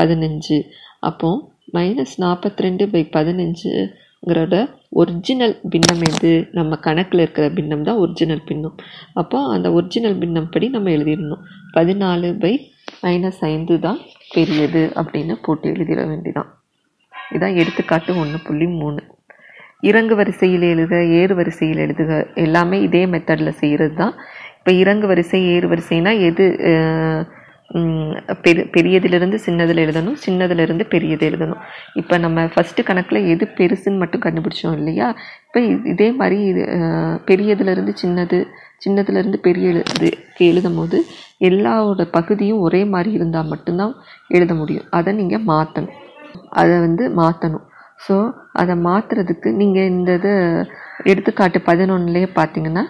பதினஞ்சு. 0.00 0.58
அப்போது 1.00 1.42
மைனஸ் 1.76 2.14
நாற்பத்தி 2.24 2.62
ரெண்டு 2.66 2.84
பை 2.88 3.02
பதினஞ்சுங்கிறத 3.16 4.56
ஒரிஜினல் 5.00 5.56
பின்னம் 5.72 6.02
எது? 6.10 6.32
நம்ம 6.58 6.76
கணக்கில் 6.86 7.22
இருக்கிற 7.24 7.46
பின்னம் 7.50 7.86
தான் 7.88 7.96
ஒரிஜினல் 7.96 8.44
பின்னம். 8.50 8.76
அப்போ 9.12 9.38
அந்த 9.54 9.70
ஒரிஜினல் 9.72 10.18
பின்னம் 10.18 10.50
படி 10.50 10.68
நம்ம 10.68 10.90
எழுதிடணும். 10.90 11.42
பதினாலு 11.76 12.30
பை 12.44 12.54
மைனஸ் 13.02 13.42
ஐந்து 13.54 13.74
தான் 13.86 14.00
பெரியது 14.34 14.84
அப்படின்னு 15.00 15.36
போட்டு 15.46 15.66
எழுதிட 15.74 16.02
வேண்டிதான். 16.12 16.50
இதான் 17.30 17.56
எடுத்துக்காட்டு 17.56 18.16
ஒன்று 18.16 18.38
புள்ளி 18.46 18.66
மூணு. 18.66 19.00
இறங்கு 19.80 20.14
வரிசையில் 20.16 20.62
எழுதுக 20.62 20.94
ஏறு 21.10 21.34
வரிசையில் 21.34 21.78
எழுதுக 21.78 22.10
எல்லாமே 22.34 22.80
இதே 22.82 23.06
மெத்தடில் 23.06 23.58
செய்கிறது 23.62 23.94
தான் 23.94 24.14
இப்போ 24.58 24.72
இறங்கு 24.72 25.06
வரிசை 25.06 25.40
ஏறு 25.46 25.68
வரிசைனா 25.68 26.20
எது 26.20 26.44
பெரு 28.42 28.62
பெரியதிலிருந்து 28.74 29.34
சின்னதில் 29.34 29.80
எழுதணும் 29.86 30.12
சின்னதிலிருந்து 30.26 30.84
பெரியது 30.86 31.30
எழுதணும். 31.30 31.60
இப்போ 31.94 32.18
நம்ம 32.18 32.44
ஃபஸ்ட்டு 32.44 32.82
கணக்கில் 32.84 33.26
எது 33.26 33.48
பெருசுன்னு 33.56 33.98
மட்டும் 33.98 34.20
கண்டுபிடிச்சோம் 34.20 34.72
இல்லையா? 34.72 35.08
இப்போ 35.46 35.60
இது- 35.60 35.86
இதே 35.86 36.12
மாதிரி 36.12 36.42
இது 36.42 36.62
பெரியதுலேருந்து 37.26 37.92
சின்னது 38.02 38.38
சின்னதுலேருந்து 38.84 39.36
பெரிய 39.36 39.68
எழுது 39.68 40.08
எழுதும் 40.38 40.76
போது 40.76 40.98
எல்லாவோட 41.40 42.04
பகுதியும் 42.10 42.58
ஒரே 42.58 42.84
மாதிரி 42.84 43.12
இருந்தால் 43.12 43.46
மட்டும்தான் 43.46 43.94
எழுத 44.28 44.54
முடியும். 44.54 44.84
அதை 44.90 45.12
நீங்கள் 45.14 45.44
மாற்றணும் 45.44 46.04
அதை 46.60 46.74
வந்து 46.86 47.04
மாற்றணும் 47.20 47.64
ஸோ 48.06 48.16
அதை 48.60 48.74
மாற்றுறதுக்கு 48.88 49.48
நீங்கள் 49.60 49.90
இந்த 49.92 50.10
இது 50.18 50.32
எடுத்துக்காட்டு 51.10 51.58
பதினொன்றுலேயே 51.68 52.28
பார்த்தீங்கன்னா 52.38 52.84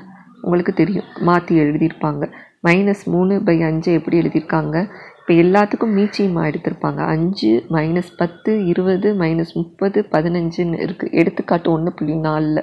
உங்களுக்கு 0.44 0.72
தெரியும். 0.80 1.08
மாற்றி 1.28 1.52
எழுதியிருப்பாங்க. 1.62 2.24
மைனஸ் 2.66 3.04
மூணு 3.14 3.34
பை 3.46 3.56
அஞ்சு 3.68 3.90
எப்படி 3.98 4.16
எழுதியிருக்காங்க? 4.22 4.76
இப்போ 5.20 5.32
எல்லாத்துக்கும் 5.44 5.94
மீச்சியமாக 5.98 6.50
எடுத்திருப்பாங்க. 6.50 7.00
அஞ்சு 7.14 7.50
மைனஸ் 7.76 8.10
பத்து 8.20 8.50
இருபது 8.72 9.08
மைனஸ் 9.22 9.52
முப்பது 9.60 10.00
பதினஞ்சுன்னு 10.14 10.82
இருக்குது 10.84 11.14
எடுத்துக்காட்டு 11.20 11.70
ஒன்று 11.74 11.92
புள்ளி 11.98 12.16
நாலில். 12.26 12.62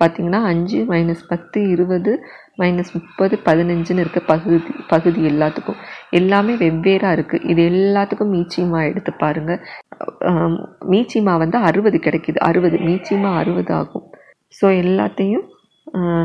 பார்த்தீங்கன்னா 0.00 0.40
அஞ்சு 0.50 0.78
மைனஸ் 0.90 1.24
பத்து 1.32 1.60
இருபது 1.74 2.12
மைனஸ் 2.60 2.92
முப்பது 2.96 3.34
பதினஞ்சுன்னு 3.48 4.02
இருக்க 4.04 4.20
பகுதி 4.32 4.72
பகுதி 4.92 5.20
எல்லாத்துக்கும். 5.32 5.80
எல்லாமே 6.20 6.54
வெவ்வேறாக 6.64 7.16
இருக்குது 7.16 7.46
இது 7.52 7.62
எல்லாத்துக்கும் 7.72 8.34
மீச்சியமாக 8.36 8.90
எடுத்து 8.90 9.14
பாருங்கள் 9.22 9.62
மீச்சிமா 10.92 11.32
வந்து 11.42 11.58
அறுபது 11.68 11.98
கிடைக்கிது. 12.06 12.38
அறுபது 12.48 12.76
மீச்சிமா 12.88 13.30
அறுபது 13.40 13.72
ஆகும். 13.80 14.06
ஸோ 14.58 14.66
எல்லாத்தையும் 14.82 15.46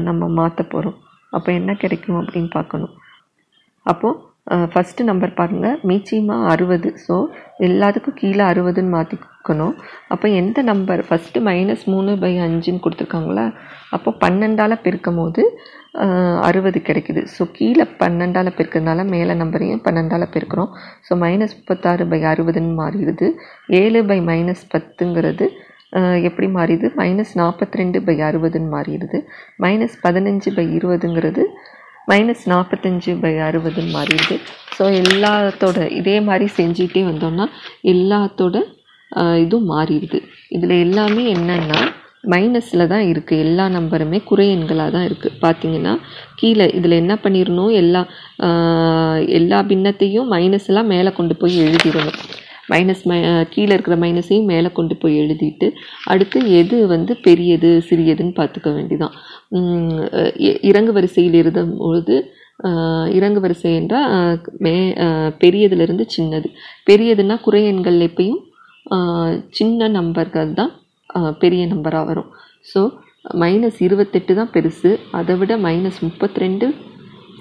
நம்ம 0.07 0.27
மாற்ற 0.39 0.61
போகிறோம் 0.73 0.97
அப்போ 1.33 1.49
என்ன 1.59 1.71
கிடைக்கும் 1.83 2.19
அப்படின்னு 2.21 2.51
பார்க்கணும். 2.57 2.93
அப்போது 3.85 4.69
ஃபஸ்ட்டு 4.71 5.07
நம்பர் 5.09 5.37
பாருங்கள் 5.39 5.79
மீச்சிமா 5.89 6.37
அறுபது. 6.53 6.89
ஸோ 7.05 7.15
எல்லாத்துக்கும் 7.67 8.19
கீழே 8.21 8.43
அறுபதுன்னு 8.51 8.95
பார்க்கணும் 9.45 9.73
அப்போ 10.13 10.27
எந்த 10.41 10.59
நம்பர் 10.69 11.01
ஃபஸ்ட்டு 11.07 11.39
மைனஸ் 11.47 11.83
மூணு 11.93 12.11
பை 12.21 12.31
அஞ்சுன்னு 12.45 12.83
கொடுத்துருக்காங்களா? 12.85 13.43
அப்போ 13.95 14.09
பன்னெண்டால் 14.23 14.83
பெருக்கும் 14.85 15.19
போது 15.21 15.43
அறுபது 16.47 16.79
கிடைக்குது. 16.87 17.21
ஸோ 17.33 17.43
கீழே 17.57 17.85
பன்னெண்டால் 18.01 18.55
பெருக்கிறதுனால 18.57 19.03
மேலே 19.13 19.33
நம்பரையும் 19.41 19.83
பன்னெண்டால் 19.85 20.33
பெருக்கிறோம். 20.33 20.71
ஸோ 21.07 21.13
மைனஸ் 21.23 21.55
முப்பத்தாறு 21.59 22.05
பை 22.13 22.19
அறுபதுன்னு 22.31 22.73
மாறிடுது. 22.81 23.27
ஏழு 23.81 24.01
பை 24.09 24.19
மைனஸ் 24.31 24.65
பத்துங்கிறது 24.73 25.47
எப்படி 26.27 26.47
மாறிடுது? 26.57 26.87
மைனஸ் 27.01 27.33
நாற்பத்தி 27.41 27.79
ரெண்டு 27.81 27.99
பை 28.07 28.17
அறுபதுன்னு 28.29 28.71
மாறிடுது. 28.75 29.19
மைனஸ் 29.65 29.97
பதினஞ்சு 30.05 30.51
பை 30.57 30.67
இருபதுங்கிறது 30.79 31.43
மைனஸ் 32.11 32.43
நாற்பத்தஞ்சு 32.51 33.11
பை 33.21 33.33
அறுபதுன்னு 33.45 33.93
மாறிடுது. 33.97 34.35
ஸோ 34.77 34.85
எல்லாத்தோட 35.03 35.77
இதே 35.99 36.17
மாதிரி 36.29 36.47
செஞ்சுக்கிட்டே 36.57 37.03
வந்தோம்னா 37.11 37.45
எல்லாத்தோட 37.93 38.57
இதுவும் 39.43 39.69
மாறிடுது. 39.69 40.19
இதில் 40.49 40.75
எல்லாமே 40.81 41.23
என்னென்னா 41.33 41.79
மைனஸில் 42.23 42.87
தான் 42.87 43.05
இருக்குது 43.09 43.39
எல்லா 43.39 43.65
நம்பருமே 43.69 44.19
குறை 44.23 44.45
எண்களாக 44.53 44.91
தான் 44.91 45.05
இருக்குது 45.05 45.35
பார்த்தீங்கன்னா 45.41 45.91
கீழே 46.35 46.65
இதில் 46.69 46.99
என்ன 46.99 47.13
பண்ணிடணும் 47.23 47.73
எல்லா 47.73 48.01
எல்லா 49.35 49.59
பின்னத்தையும் 49.63 50.31
மைனஸ் 50.31 50.67
எல்லாம் 50.67 50.87
மேலே 50.87 51.11
கொண்டு 51.11 51.35
போய் 51.35 51.61
எழுதிடணும் 51.61 52.17
மைனஸ் 52.69 53.03
மை 53.03 53.17
கீழே 53.49 53.71
இருக்கிற 53.73 53.95
மைனஸையும் 53.97 54.45
மேலே 54.45 54.69
கொண்டு 54.71 54.95
போய் 54.95 55.19
எழுதிட்டு 55.19 55.67
அடுத்து 56.05 56.39
எது 56.55 56.87
வந்து 56.87 57.13
பெரியது 57.21 57.69
சிறியதுன்னு 57.89 58.33
பார்த்துக்க 58.35 58.69
வேண்டிதான் 58.73 59.13
இ- 60.45 60.59
இறங்கு 60.63 60.93
வரிசையில் 60.93 61.33
எழுதும் 61.33 61.77
பொழுது 61.77 62.15
இறங்கு 63.13 63.39
வரிசை 63.39 63.75
என்றால் 63.75 64.11
மே 64.59 64.73
பெரியதுலேருந்து 65.41 66.05
சின்னது. 66.15 66.47
பெரியதுன்னா 66.87 67.35
குறை 67.41 67.61
எண்கள் 67.65 67.99
எப்பயும்? 68.01 68.41
சின்ன 69.57 69.87
நம்பர்கள் 69.97 70.51
தான் 70.59 70.73
பெரிய 71.43 71.63
நம்பராக 71.73 72.07
வரும். 72.09 72.29
ஸோ 72.71 72.81
மைனஸ் 73.41 73.79
இருபத்தெட்டு 73.85 74.31
தான் 74.39 74.51
பெருசு. 74.55 74.91
அதை 75.19 75.35
விட 75.39 75.53
மைனஸ் 75.67 75.99
முப்பத்தி 76.07 76.43
ரெண்டு 76.45 76.67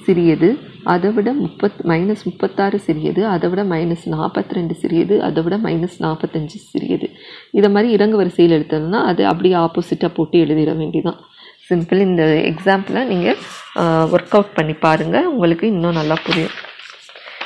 சிறியது. 0.07 0.49
அதை 0.93 1.11
விட 1.17 1.29
முப்பத் 1.43 1.79
மைனஸ் 1.91 2.23
முப்பத்தாறு 2.29 2.79
சிறியது. 2.87 3.23
அதை 3.35 3.47
விட 3.53 3.63
மைனஸ் 3.73 4.05
நாற்பத்தி 4.15 4.57
ரெண்டு 4.59 4.75
சிறியது. 4.83 5.15
அதை 5.29 5.43
விட 5.45 5.57
மைனஸ் 5.67 5.97
நாற்பத்தஞ்சு 6.07 6.59
சிறியது. 6.73 7.09
இதை 7.59 7.69
மாதிரி 7.75 7.91
இறங்கு 7.97 8.21
வரிசையில் 8.23 8.57
எடுத்ததுன்னா 8.59 9.01
அது 9.11 9.23
அப்படியே 9.31 9.57
ஆப்போசிட்டாக 9.65 10.13
போட்டு 10.19 10.43
எழுதிட 10.45 10.75
வேண்டியதான் 10.83 11.21
சிம்பிள் 11.69 12.01
இந்த 12.09 12.23
எக்ஸாம்பிளை 12.51 13.03
நீங்கள் 13.13 13.39
ஒர்க் 14.15 14.35
அவுட் 14.39 14.57
பண்ணி 14.59 14.75
பாருங்கள் 14.87 15.29
உங்களுக்கு 15.33 15.67
இன்னும் 15.75 15.99
நல்லா 16.01 16.17
புரியும். 16.27 16.57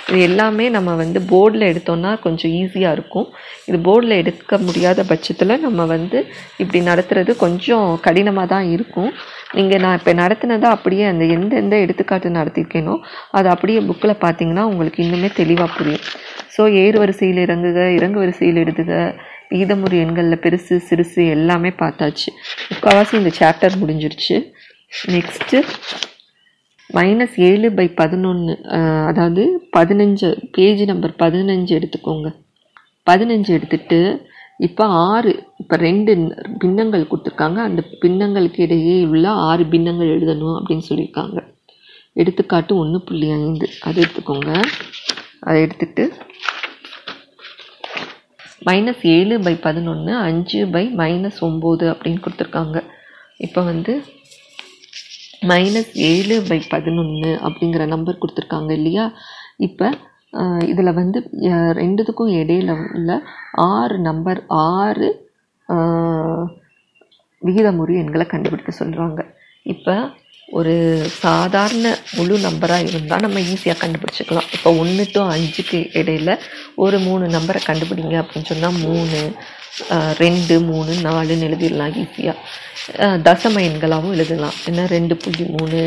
இது 0.08 0.18
எல்லாமே 0.26 0.66
நம்ம 0.74 0.90
வந்து 1.00 1.18
போர்டில் 1.30 1.64
எடுத்தோம்னா 1.70 2.10
கொஞ்சம் 2.26 2.52
ஈஸியாக 2.60 2.94
இருக்கும். 2.96 3.26
இது 3.68 3.78
போர்டில் 3.86 4.14
எடுக்க 4.20 4.58
முடியாத 4.66 5.00
பட்சத்தில் 5.10 5.54
நம்ம 5.64 5.84
வந்து 5.94 6.18
இப்படி 6.62 6.80
நடத்துறது 6.90 7.32
கொஞ்சம் 7.42 7.86
கடினமாக 8.06 8.46
தான் 8.54 8.66
இருக்கும். 8.74 9.10
நீங்கள் 9.58 9.82
நான் 9.84 9.98
இப்போ 9.98 10.12
நடத்தினதை 10.22 10.68
அப்படியே 10.76 11.04
அந்த 11.12 11.24
எந்தெந்த 11.36 11.76
எடுத்துக்காட்டு 11.84 12.30
நடத்தியிருக்கேனோ 12.38 12.94
அது 13.40 13.48
அப்படியே 13.54 13.82
புக்கில் 13.88 14.22
பார்த்தீங்கன்னா 14.24 14.64
உங்களுக்கு 14.72 15.02
இன்னுமே 15.06 15.30
தெளிவாக 15.40 15.70
புரியும். 15.76 16.06
ஸோ 16.54 16.64
ஏறு 16.84 16.96
வரிசையில் 17.02 17.44
இறங்குக 17.46 17.80
இறங்கு 17.98 18.20
வரிசையில் 18.24 18.62
எழுதுக 18.64 18.92
விகிதமுறை 19.52 19.98
எண்களில் 20.04 20.42
பெருசு 20.44 20.76
சிறுசு 20.88 21.22
எல்லாமே 21.36 21.70
பார்த்தாச்சு. 21.82 22.30
முக்கால்வாசி 22.72 23.14
இந்த 23.20 23.32
சாப்டர் 23.40 23.80
முடிஞ்சிருச்சு. 23.82 24.36
நெக்ஸ்ட்டு 25.14 25.58
மைனஸ் 26.96 27.34
ஏழு 27.48 27.68
பை 27.78 27.86
பதினொன்று 28.00 28.52
அதாவது 29.08 29.42
பதினஞ்சு 29.76 30.28
பேஜ் 30.56 30.82
நம்பர் 30.90 31.12
பதினஞ்சு 31.22 31.72
எடுத்துக்கோங்க. 31.78 32.28
பதினஞ்சு 33.10 33.50
எடுத்துட்டு 33.56 33.98
இப்போ 34.66 34.84
ஆறு 35.08 35.32
இப்போ 35.62 35.74
ரெண்டு 35.86 36.12
பின்னங்கள் 36.62 37.08
கொடுத்துருக்காங்க. 37.10 37.58
அந்த 37.68 37.80
பின்னங்களுக்கு 38.02 38.60
இடையே 38.66 38.96
உள்ள 39.12 39.26
ஆறு 39.48 39.64
பின்னங்கள் 39.74 40.12
எழுதணும் 40.14 40.56
அப்படின்னு 40.58 40.86
சொல்லியிருக்காங்க. 40.88 41.38
எடுத்துக்காட்டு 42.22 42.72
ஒன்று 42.82 42.98
புள்ளி 43.08 43.28
ஐந்து. 43.40 43.66
அது 43.88 43.98
எடுத்துக்கோங்க. 44.04 44.52
அதை 45.46 45.58
எடுத்துட்டு 45.66 46.04
மைனஸ் 48.68 49.02
ஏழு 49.16 49.34
பை 49.46 49.52
பதினொன்று 49.66 50.12
அஞ்சு 50.28 50.60
பை 50.76 50.84
மைனஸ் 51.02 51.40
ஒம்பது 51.48 51.86
அப்படின்னு 51.92 52.22
கொடுத்துருக்காங்க. 52.24 52.78
இப்போ 53.46 53.60
வந்து 53.72 53.92
மைனஸ் 55.42 55.90
ஏழு 56.08 56.36
பை 56.46 56.58
பதினொன்று 56.70 57.30
அப்படிங்கிற 57.44 57.86
நம்பர் 57.86 58.20
கொடுத்துருக்காங்க 58.20 58.72
இல்லையா? 58.72 59.04
இப்போ 59.58 59.86
இதில் 60.68 60.92
வந்து 60.92 61.18
ரெண்டுத்துக்கும் 61.76 62.32
இடையில 62.34 62.70
உள்ள 62.88 63.10
ஆறு 63.68 63.98
நம்பர் 64.00 64.40
ஆறு 64.72 65.08
அஹ், 65.68 66.44
விகிதமுறி 67.42 67.94
எண்களை 67.96 68.26
கண்டுபிடிக்க 68.26 68.72
சொல்கிறாங்க 68.74 69.20
இப்போ 69.66 69.94
ஒரு 70.58 70.74
சாதாரண 71.22 71.86
முழு 72.16 72.34
நம்பராக 72.44 72.88
இருந்தால் 72.90 73.24
நம்ம 73.24 73.40
ஈஸியாக 73.52 73.80
கண்டுபிடிச்சிக்கலாம். 73.82 74.48
இப்போ 74.56 74.70
ஒன்று 74.82 75.04
டு 75.14 75.20
அஞ்சுக்கு 75.34 75.78
இடையில 76.00 76.30
ஒரு 76.84 76.98
மூணு 77.06 77.24
நம்பரை 77.36 77.60
கண்டுபிடிங்க 77.66 78.16
அப்படின்னு 78.22 78.50
சொன்னால் 78.52 78.78
மூணு 78.86 79.20
ரெண்டு 80.22 80.54
மூணு 80.68 80.92
நாலுன்னு 81.06 81.46
எழுதிடலாம் 81.48 81.96
ஈஸியாக 82.04 82.36
தசம 83.26 83.60
எண்களாகவும் 83.68 84.14
எழுதலாம். 84.16 84.56
ஏன்னா 84.68 84.84
ரெண்டு 84.96 85.16
புள்ளி 85.24 85.44
மூணு 85.56 85.80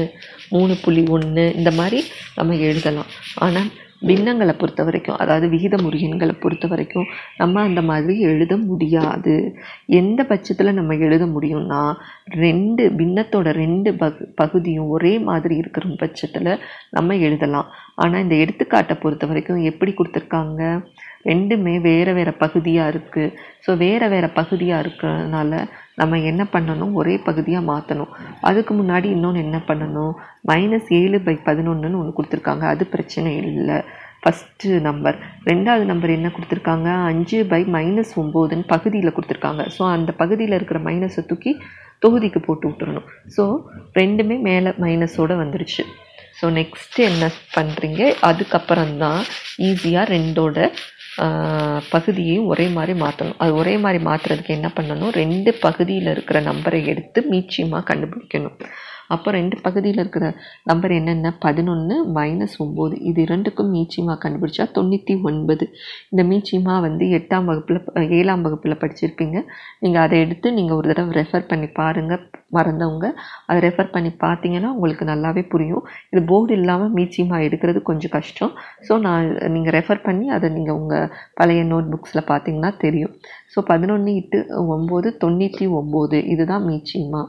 மூணு 0.55 0.73
புள்ளி 0.83 1.03
ஒன்று 1.15 1.43
இந்த 1.59 1.71
மாதிரி 1.79 1.99
நம்ம 2.37 2.55
எழுதலாம். 2.69 3.09
ஆனால் 3.45 3.69
பின்னங்களை 4.07 4.53
பொறுத்த 4.53 4.83
வரைக்கும் 4.83 5.17
அதாவது 5.17 5.47
விகித 5.49 5.75
முறியன்களை 5.83 6.35
பொறுத்த 6.39 6.67
வரைக்கும் 6.67 7.07
நம்ம 7.37 7.61
அந்த 7.61 7.81
மாதிரி 7.81 8.19
எழுத 8.31 8.53
முடியாது. 8.57 9.35
எந்த 9.99 10.23
பட்சத்தில் 10.23 10.77
நம்ம 10.79 10.95
எழுத 11.07 11.25
முடியும்னா 11.25 11.81
ரெண்டு 12.43 12.83
பின்னத்தோட 12.89 13.49
ரெண்டு 13.63 13.91
பகு 13.93 14.25
பகுதியும் 14.35 14.87
ஒரே 14.87 15.13
மாதிரி 15.19 15.55
இருக்கிற 15.55 15.87
பட்சத்தில் 15.97 16.51
நம்ம 16.91 17.17
எழுதலாம். 17.27 17.69
ஆனால் 17.95 18.21
இந்த 18.21 18.35
எடுத்துக்காட்டை 18.35 18.97
பொறுத்த 18.99 19.25
வரைக்கும் 19.27 19.63
எப்படி 19.71 19.93
கொடுத்துருக்காங்க? 19.93 20.61
ரெண்டுமே 21.29 21.73
வேறு 21.87 22.11
வேறு 22.17 22.33
பகுதியாக 22.43 22.91
இருக்குது 22.93 23.33
ஸோ 23.65 23.71
வேறு 23.83 24.07
வேறு 24.13 24.29
பகுதியாக 24.39 24.83
இருக்கிறதுனால 24.83 25.51
நம்ம 26.01 26.19
என்ன 26.29 26.43
பண்ணணும்? 26.53 26.93
ஒரே 26.99 27.15
பகுதியாக 27.27 27.69
மாற்றணும் 27.71 28.13
அதுக்கு 28.49 28.73
முன்னாடி 28.79 29.07
இன்னொன்று 29.15 29.43
என்ன 29.45 29.57
பண்ணணும்? 29.69 30.13
மைனஸ் 30.51 30.87
ஏழு 30.99 31.17
பை 31.27 31.35
பதினொன்றுன்னு 31.49 31.99
ஒன்று 32.01 32.17
கொடுத்துருக்காங்க. 32.17 32.65
அது 32.73 32.83
பிரச்சனை 32.95 33.31
இல்லை. 33.43 33.77
ஃபஸ்ட்டு 34.23 34.79
நம்பர் 34.87 35.17
ரெண்டாவது 35.49 35.85
நம்பர் 35.91 36.15
என்ன 36.17 36.27
கொடுத்துருக்காங்க? 36.35 36.89
அஞ்சு 37.11 37.37
பை 37.51 37.61
மைனஸ் 37.75 38.13
ஒம்போதுன்னு 38.21 38.65
பகுதியில் 38.73 39.15
கொடுத்துருக்காங்க. 39.15 39.63
ஸோ 39.77 39.83
அந்த 39.95 40.11
பகுதியில் 40.21 40.57
இருக்கிற 40.59 40.79
மைனஸை 40.89 41.23
தூக்கி 41.31 41.53
தொகுதிக்கு 42.05 42.39
போட்டு 42.45 42.65
விட்டுறணும். 42.69 43.07
ஸோ 43.35 43.43
ரெண்டுமே 43.99 44.37
மேலே 44.49 44.71
மைனஸோடு 44.85 45.35
வந்துருச்சு. 45.43 45.83
ஸோ 46.39 46.47
நெக்ஸ்ட்டு 46.59 47.05
என்ன 47.09 47.25
பண்ணுறீங்க 47.55 48.01
அதுக்கப்புறம் 48.29 48.93
தான் 48.97 49.21
ஈஸியாக 49.69 50.05
ரெண்டோட 50.15 50.57
பகுதியையும் 51.89 52.45
ஒரே 52.45 52.67
மாதிரி 52.67 52.99
மாற்றணும் 52.99 53.39
அது 53.43 53.55
ஒரே 53.55 53.77
மாதிரி 53.77 54.03
மாற்றுறதுக்கு 54.03 54.55
என்ன 54.57 54.71
பண்ணணும்? 54.75 55.11
ரெண்டு 55.11 55.53
பகுதியில் 55.53 56.07
இருக்கிற 56.07 56.41
நம்பரை 56.41 56.85
எடுத்து 56.85 57.21
மீச்சியமாக 57.31 57.87
கண்டுபிடிக்கணும். 57.89 58.57
அப்போ 59.15 59.29
ரெண்டு 59.37 59.55
பகுதியில் 59.65 60.01
இருக்கிற 60.03 60.25
நம்பர் 60.69 60.93
என்னென்ன? 60.97 61.31
பதினொன்று 61.45 61.95
மைனஸ் 62.17 62.55
ஒம்பது 62.65 62.95
இது 63.09 63.19
இரண்டுக்கும் 63.27 63.71
மீச்சிமா 63.75 64.13
கண்டுபிடிச்சா 64.23 64.65
தொண்ணூற்றி 64.77 65.15
ஒன்பது. 65.29 65.65
இந்த 66.11 66.23
மீச்சிமா 66.31 66.75
வந்து 66.87 67.05
எட்டாம் 67.17 67.47
வகுப்பில் 67.51 67.79
ஏழாம் 68.19 68.45
வகுப்பில் 68.47 68.79
படிச்சிருப்பீங்க. 68.83 69.37
நீங்கள் 69.83 70.03
அதை 70.05 70.17
எடுத்து 70.25 70.47
நீங்கள் 70.59 70.77
ஒரு 70.79 70.89
தடவை 70.91 71.13
ரெஃபர் 71.21 71.49
பண்ணி 71.51 71.69
பாருங்கள் 71.79 72.23
மறந்தவங்க. 72.57 73.07
அதை 73.49 73.59
ரெஃபர் 73.67 73.91
பண்ணி 73.95 74.11
பார்த்தீங்கன்னா 74.25 74.69
உங்களுக்கு 74.75 75.05
நல்லாவே 75.11 75.43
புரியும். 75.53 75.83
இது 76.13 76.21
போர்டு 76.31 76.53
இல்லாமல் 76.59 76.93
மீச்சிமா 76.97 77.37
எடுக்கிறது 77.47 77.81
கொஞ்சம் 77.89 78.15
கஷ்டம். 78.17 78.53
ஸோ 78.87 78.93
நான் 79.07 79.27
நீங்கள் 79.55 79.75
ரெஃபர் 79.77 80.05
பண்ணி 80.07 80.25
அதை 80.37 80.49
நீங்கள் 80.57 80.79
உங்கள் 80.81 81.11
பழைய 81.41 81.61
நோட் 81.73 81.91
புக்ஸில் 81.93 82.29
பார்த்தீங்கன்னா 82.31 82.71
தெரியும். 82.85 83.13
ஸோ 83.53 83.61
பதினொன்று 83.71 84.11
இட்டு 84.21 84.39
ஒம்பது 84.75 85.09
தொண்ணூற்றி 85.23 85.67
ஒம்பது 85.81 86.19
இதுதான் 86.33 86.65
மீச்சிமா 86.71 87.21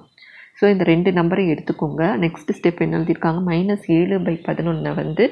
ஸோ 0.62 0.68
இந்த 0.72 0.84
ரெண்டு 0.90 1.10
நம்பரை 1.16 1.44
எடுத்துக்கோங்க. 1.52 2.02
நெக்ஸ்ட் 2.24 2.50
ஸ்டெப் 2.56 2.82
என்ன 2.84 2.98
எழுதியிருக்காங்க? 2.98 3.40
மைனஸ் 3.48 3.86
ஏழு 3.94 4.16
பை 4.26 4.34
பதினொன்றை 4.48 4.90
வந்து 4.98 5.24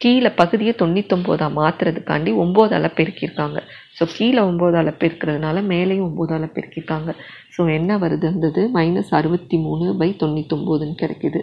கீழே 0.00 0.30
பகுதியை 0.40 0.72
தொண்ணூத்தொம்போதாக 0.80 1.54
மாற்றுறதுக்காண்டி 1.58 2.30
ஒம்போதால் 2.42 2.88
பெருக்கியிருக்காங்க 2.98 3.58
ஸோ 3.98 4.04
கீழே 4.16 4.40
ஒம்போதால் 4.50 4.90
பெருக்கிறதுனால 5.02 5.62
மேலேயும் 5.72 6.06
ஒம்போதால் 6.08 6.46
பெருக்கியிருக்காங்க 6.56 7.12
ஸோ 7.54 7.68
என்ன 7.76 7.98
வருதுன்றது? 8.04 8.64
மைனஸ் 8.78 9.12
அறுபத்தி 9.18 9.58
மூணு 9.66 9.86
பை 10.00 10.08
தொண்ணூத்தொம்போதுன்னு 10.22 10.96
கிடைக்கிது. 11.02 11.42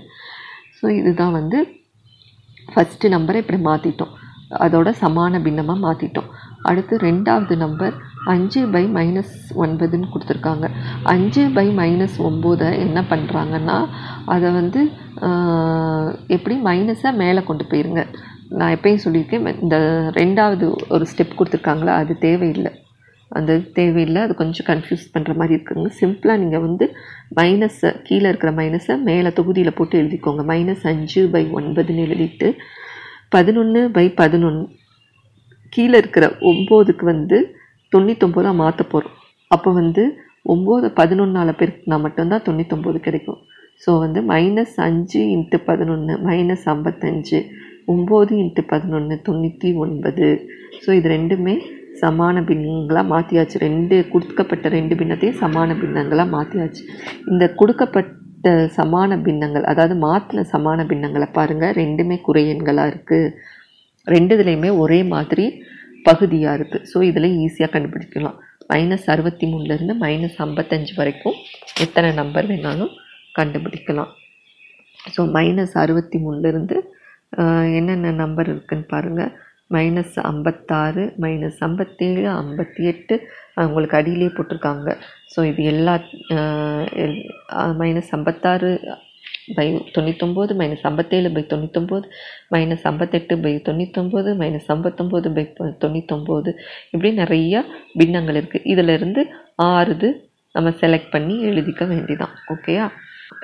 ஸோ 0.79 0.85
இதுதான் 0.99 1.35
வந்து 1.39 1.59
ஃபஸ்ட்டு 2.73 3.13
நம்பரை 3.15 3.41
இப்படி 3.43 3.61
மாற்றிட்டோம் 3.69 4.13
அதோட 4.65 4.89
சமான 5.03 5.41
பின்னமாக 5.47 5.83
மாற்றிட்டோம் 5.87 6.29
அடுத்து 6.69 6.95
ரெண்டாவது 7.07 7.55
நம்பர் 7.65 7.95
அஞ்சு 8.33 8.61
பை 8.75 8.83
மைனஸ் 8.97 9.33
ஒன்பதுன்னு 9.63 10.07
கொடுத்துருக்காங்க. 10.13 10.65
அஞ்சு 11.13 11.43
பை 11.57 11.65
மைனஸ் 11.79 12.17
ஒம்போதை 12.27 12.69
என்ன 12.85 13.01
பண்ணுறாங்கன்னா 13.11 13.77
அதை 14.35 14.49
வந்து 14.59 14.81
எப்படி 16.35 16.55
மைனஸை 16.69 17.11
மேலே 17.23 17.43
கொண்டு 17.49 17.65
போயிருங்க. 17.71 18.03
நான் 18.59 18.73
எப்பயும் 18.77 19.03
சொல்லியிருக்கேன் 19.03 19.45
இந்த 19.65 19.77
ரெண்டாவது 20.21 20.65
ஒரு 20.95 21.05
ஸ்டெப் 21.11 21.37
கொடுத்துருக்காங்களா 21.37 21.93
அது 22.01 22.13
தேவையில்லை. 22.25 22.71
அந்த 23.37 23.51
தேவையில்லை 23.77 24.19
அது 24.25 24.33
கொஞ்சம் 24.41 24.67
கன்ஃபியூஸ் 24.71 25.05
பண்ணுற 25.13 25.31
மாதிரி 25.39 25.55
இருக்குங்க. 25.57 25.89
சிம்பிளாக 26.01 26.41
நீங்கள் 26.43 26.63
வந்து 26.65 26.85
மைனஸை 27.39 27.89
கீழே 28.07 28.27
இருக்கிற 28.31 28.51
மைனஸை 28.59 28.95
மேலே 29.09 29.29
தொகுதியில் 29.39 29.77
போட்டு 29.77 29.95
எழுதிக்கோங்க. 30.01 30.43
மைனஸ் 30.51 30.83
அஞ்சு 30.91 31.21
பை 31.35 31.43
ஒன்பதுன்னு 31.59 32.05
எழுதிட்டு 32.07 32.49
பதினொன்று 33.35 33.81
பை 33.97 34.05
பதினொன்று 34.21 34.65
கீழே 35.75 35.97
இருக்கிற 36.01 36.25
ஒம்போதுக்கு 36.49 37.05
வந்து 37.13 37.37
தொண்ணூத்தொம்போதாக 37.91 38.61
மாற்ற 38.61 38.81
போகிறோம் 38.93 39.15
அப்போ 39.51 39.69
வந்து 39.79 40.03
ஒம்பது 40.53 40.87
பதினொன்றால் 40.99 41.59
பெருக்கினா 41.59 41.97
மட்டும்தான் 42.05 42.45
தொண்ணூத்தொம்பது 42.47 42.99
கிடைக்கும். 43.07 43.39
ஸோ 43.83 43.91
வந்து 44.03 44.19
மைனஸ் 44.31 44.75
அஞ்சு 44.87 45.21
இன்ட்டு 45.35 45.57
பதினொன்று 45.69 46.13
மைனஸ் 46.27 46.65
ஐம்பத்தஞ்சு 46.73 47.39
ஒம்பது 47.93 48.33
இன்ட்டு 48.43 48.61
பதினொன்று 48.73 49.15
தொண்ணூற்றி 49.27 49.69
ஒன்பது. 49.85 50.27
ஸோ 50.83 50.89
இது 50.99 51.09
ரெண்டுமே 51.15 51.55
சமான 52.01 52.41
பின்னங்களாக 52.49 53.11
மாற்றியாச்சு 53.13 53.57
ரெண்டு 53.67 53.95
கொடுக்கப்பட்ட 54.13 54.69
ரெண்டு 54.69 54.93
பின்னத்தையும் 54.99 55.39
சமான 55.43 55.75
பின்னங்களாக 55.81 56.33
மாற்றியாச்சு 56.35 56.83
இந்த 57.31 57.45
கொடுக்கப்பட்ட 57.59 58.53
சமான 58.77 59.17
பின்னங்கள் 59.27 59.67
அதாவது 59.71 59.95
மாற்றின 60.07 60.45
சமான 60.53 60.79
பின்னங்களை 60.89 61.27
பாருங்கள் 61.37 61.75
ரெண்டுமே 61.81 62.17
குறையெண்களாக 62.27 62.91
இருக்குது 62.91 63.31
ரெண்டு 64.07 64.33
இதுலேயுமே 64.35 64.71
ஒரே 64.81 64.99
மாதிரி 65.13 65.45
பகுதியாக 66.07 66.57
இருக்குது 66.59 66.87
ஸோ 66.91 66.97
இதில் 67.09 67.29
ஈஸியாக 67.45 67.73
கண்டுபிடிக்கலாம். 67.75 68.37
மைனஸ் 68.71 69.07
அறுபத்தி 69.13 69.45
மூணுலேருந்து 69.53 69.95
மைனஸ் 70.03 70.37
ஐம்பத்தஞ்சு 70.45 70.93
வரைக்கும் 70.99 71.37
எத்தனை 71.85 72.09
நம்பர் 72.21 72.49
வேணாலும் 72.51 72.93
கண்டுபிடிக்கலாம். 73.39 74.11
ஸோ 75.15 75.21
மைனஸ் 75.37 75.75
அறுபத்தி 75.83 76.17
மூணுலேருந்து 76.25 76.77
என்னென்ன 77.79 78.13
நம்பர் 78.23 78.49
இருக்குன்னு 78.53 78.85
பாருங்கள் 78.93 79.31
மைனஸ் 79.75 80.15
ஐம்பத்தாறு 80.31 81.03
மைனஸ் 81.23 81.59
ஐம்பத்தேழு 81.67 82.23
ஐம்பத்தி 82.41 82.81
எட்டு 82.91 83.15
அவங்களுக்கு 83.61 83.97
அடியிலே 83.99 84.29
போட்டிருக்காங்க. 84.35 84.89
ஸோ 85.33 85.39
இது 85.51 85.61
எல்லா 85.73 85.95
மைனஸ் 87.81 88.11
ஐம்பத்தாறு 88.17 88.71
பை 89.55 89.67
தொண்ணூத்தொம்பது 89.95 90.53
மைனஸ் 90.61 90.85
ஐம்பத்தேழு 90.89 91.31
பை 91.31 91.45
தொண்ணூத்தொம்பது 91.49 92.05
மைனஸ் 92.51 92.85
ஐம்பத்தெட்டு 92.91 93.37
பை 93.37 93.53
தொண்ணூத்தொம்பது 93.55 94.31
மைனஸ் 94.41 94.67
ஐம்பத்தொம்போது 94.67 95.33
பை 95.33 95.45
தொண்ணூத்தொம்பது. 95.59 96.51
இப்படி 96.91 97.13
நிறைய 97.13 97.65
பின்னங்கள் 97.93 98.39
இருக்குது 98.41 98.67
இதிலிருந்து 98.73 99.23
ஆறுது 99.63 100.09
நம்ம 100.53 100.69
செலக்ட் 100.69 101.11
பண்ணி 101.11 101.35
எழுதிக்க 101.43 101.83
வேண்டிதான் 101.91 102.35
ஓகேயா 102.53 102.89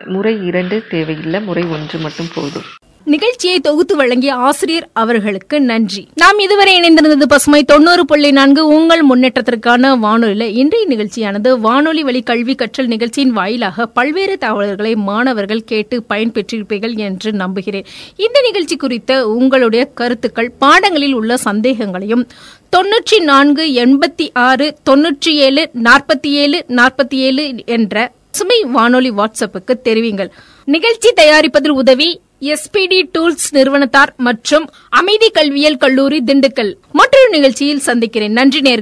முறை 0.05 0.45
இரண்டு 0.45 0.83
தேவையில்லை. 0.89 1.41
முறை 1.41 1.63
ஒன்று 1.63 1.99
மட்டும் 1.99 2.31
போதும். 2.35 2.80
நிகழ்ச்சியை 3.05 3.59
தொகுத்து 3.59 3.95
வழங்கிய 3.95 4.33
ஆசிரியர் 4.33 4.89
அவர்களுக்கு 4.93 5.61
நன்றி. 5.61 6.07
நாம் 6.15 6.39
இதுவரை 6.39 6.79
இணைந்திருந்தது 6.79 7.23
பசுமை 7.23 7.63
தொண்ணூறு 7.63 8.05
புள்ளி 8.05 8.31
நான்கு. 8.31 8.67
உங்கள் 8.67 9.05
முன்னேற்றத்திற்கான 9.05 9.93
வானொலியில 10.05 10.41
இன்றைய 10.41 10.87
நிகழ்ச்சியானது 10.87 11.59
வானொலி 11.59 12.03
வழி 12.03 12.21
கல்வி 12.21 12.55
கற்றல் 12.55 12.87
நிகழ்ச்சியின் 12.87 13.31
வாயிலாக 13.31 13.85
பல்வேறு 13.85 14.37
தகவல்களை 14.37 14.95
மாணவர்கள் 14.95 15.63
கேட்டு 15.63 16.03
பயன்பெற்றிருப்பீர்கள் 16.09 16.95
என்று 16.97 17.31
நம்புகிறேன். 17.31 17.85
இந்த 18.15 18.41
நிகழ்ச்சி 18.41 18.75
குறித்த 18.75 19.27
உங்களுடைய 19.27 19.85
கருத்துக்கள் 19.85 20.51
பாடங்களில் 20.51 21.13
உள்ள 21.13 21.37
சந்தேகங்களையும் 21.37 22.27
தொன்னூற்றி 22.77 23.19
நான்கு 23.19 23.65
எண்பத்தி 23.65 24.29
ஆறு 24.33 24.75
தொன்னூற்றி 24.89 25.29
ஏழு 25.29 25.69
நாற்பத்தி 25.73 26.31
ஏழு 26.43 26.65
நாற்பத்தி 26.67 27.15
ஏழு 27.15 27.53
என்ற 27.65 28.11
சுமை 28.31 28.63
வானொலி 28.63 29.11
வாட்ஸ்அப்புக்கு 29.11 29.73
தெரிவிங்கள். 29.83 30.29
நிகழ்ச்சி 30.65 31.13
தயாரிப்பதில் 31.15 31.69
உதவி 31.69 32.21
எஸ்பிடி 32.41 33.09
டூல்ஸ் 33.13 33.47
நிறுவனத்தார் 33.49 34.13
மற்றும் 34.17 34.69
அமைதி 34.89 35.29
கல்வியல் 35.29 35.77
கல்லூரி 35.77 36.21
திண்டுக்கல். 36.25 36.73
மற்றொரு 36.91 37.29
நிகழ்ச்சியில் 37.29 37.79
சந்திக்கிறேன். 37.79 38.31
நன்றி 38.31 38.61
நேர்கள். 38.61 38.79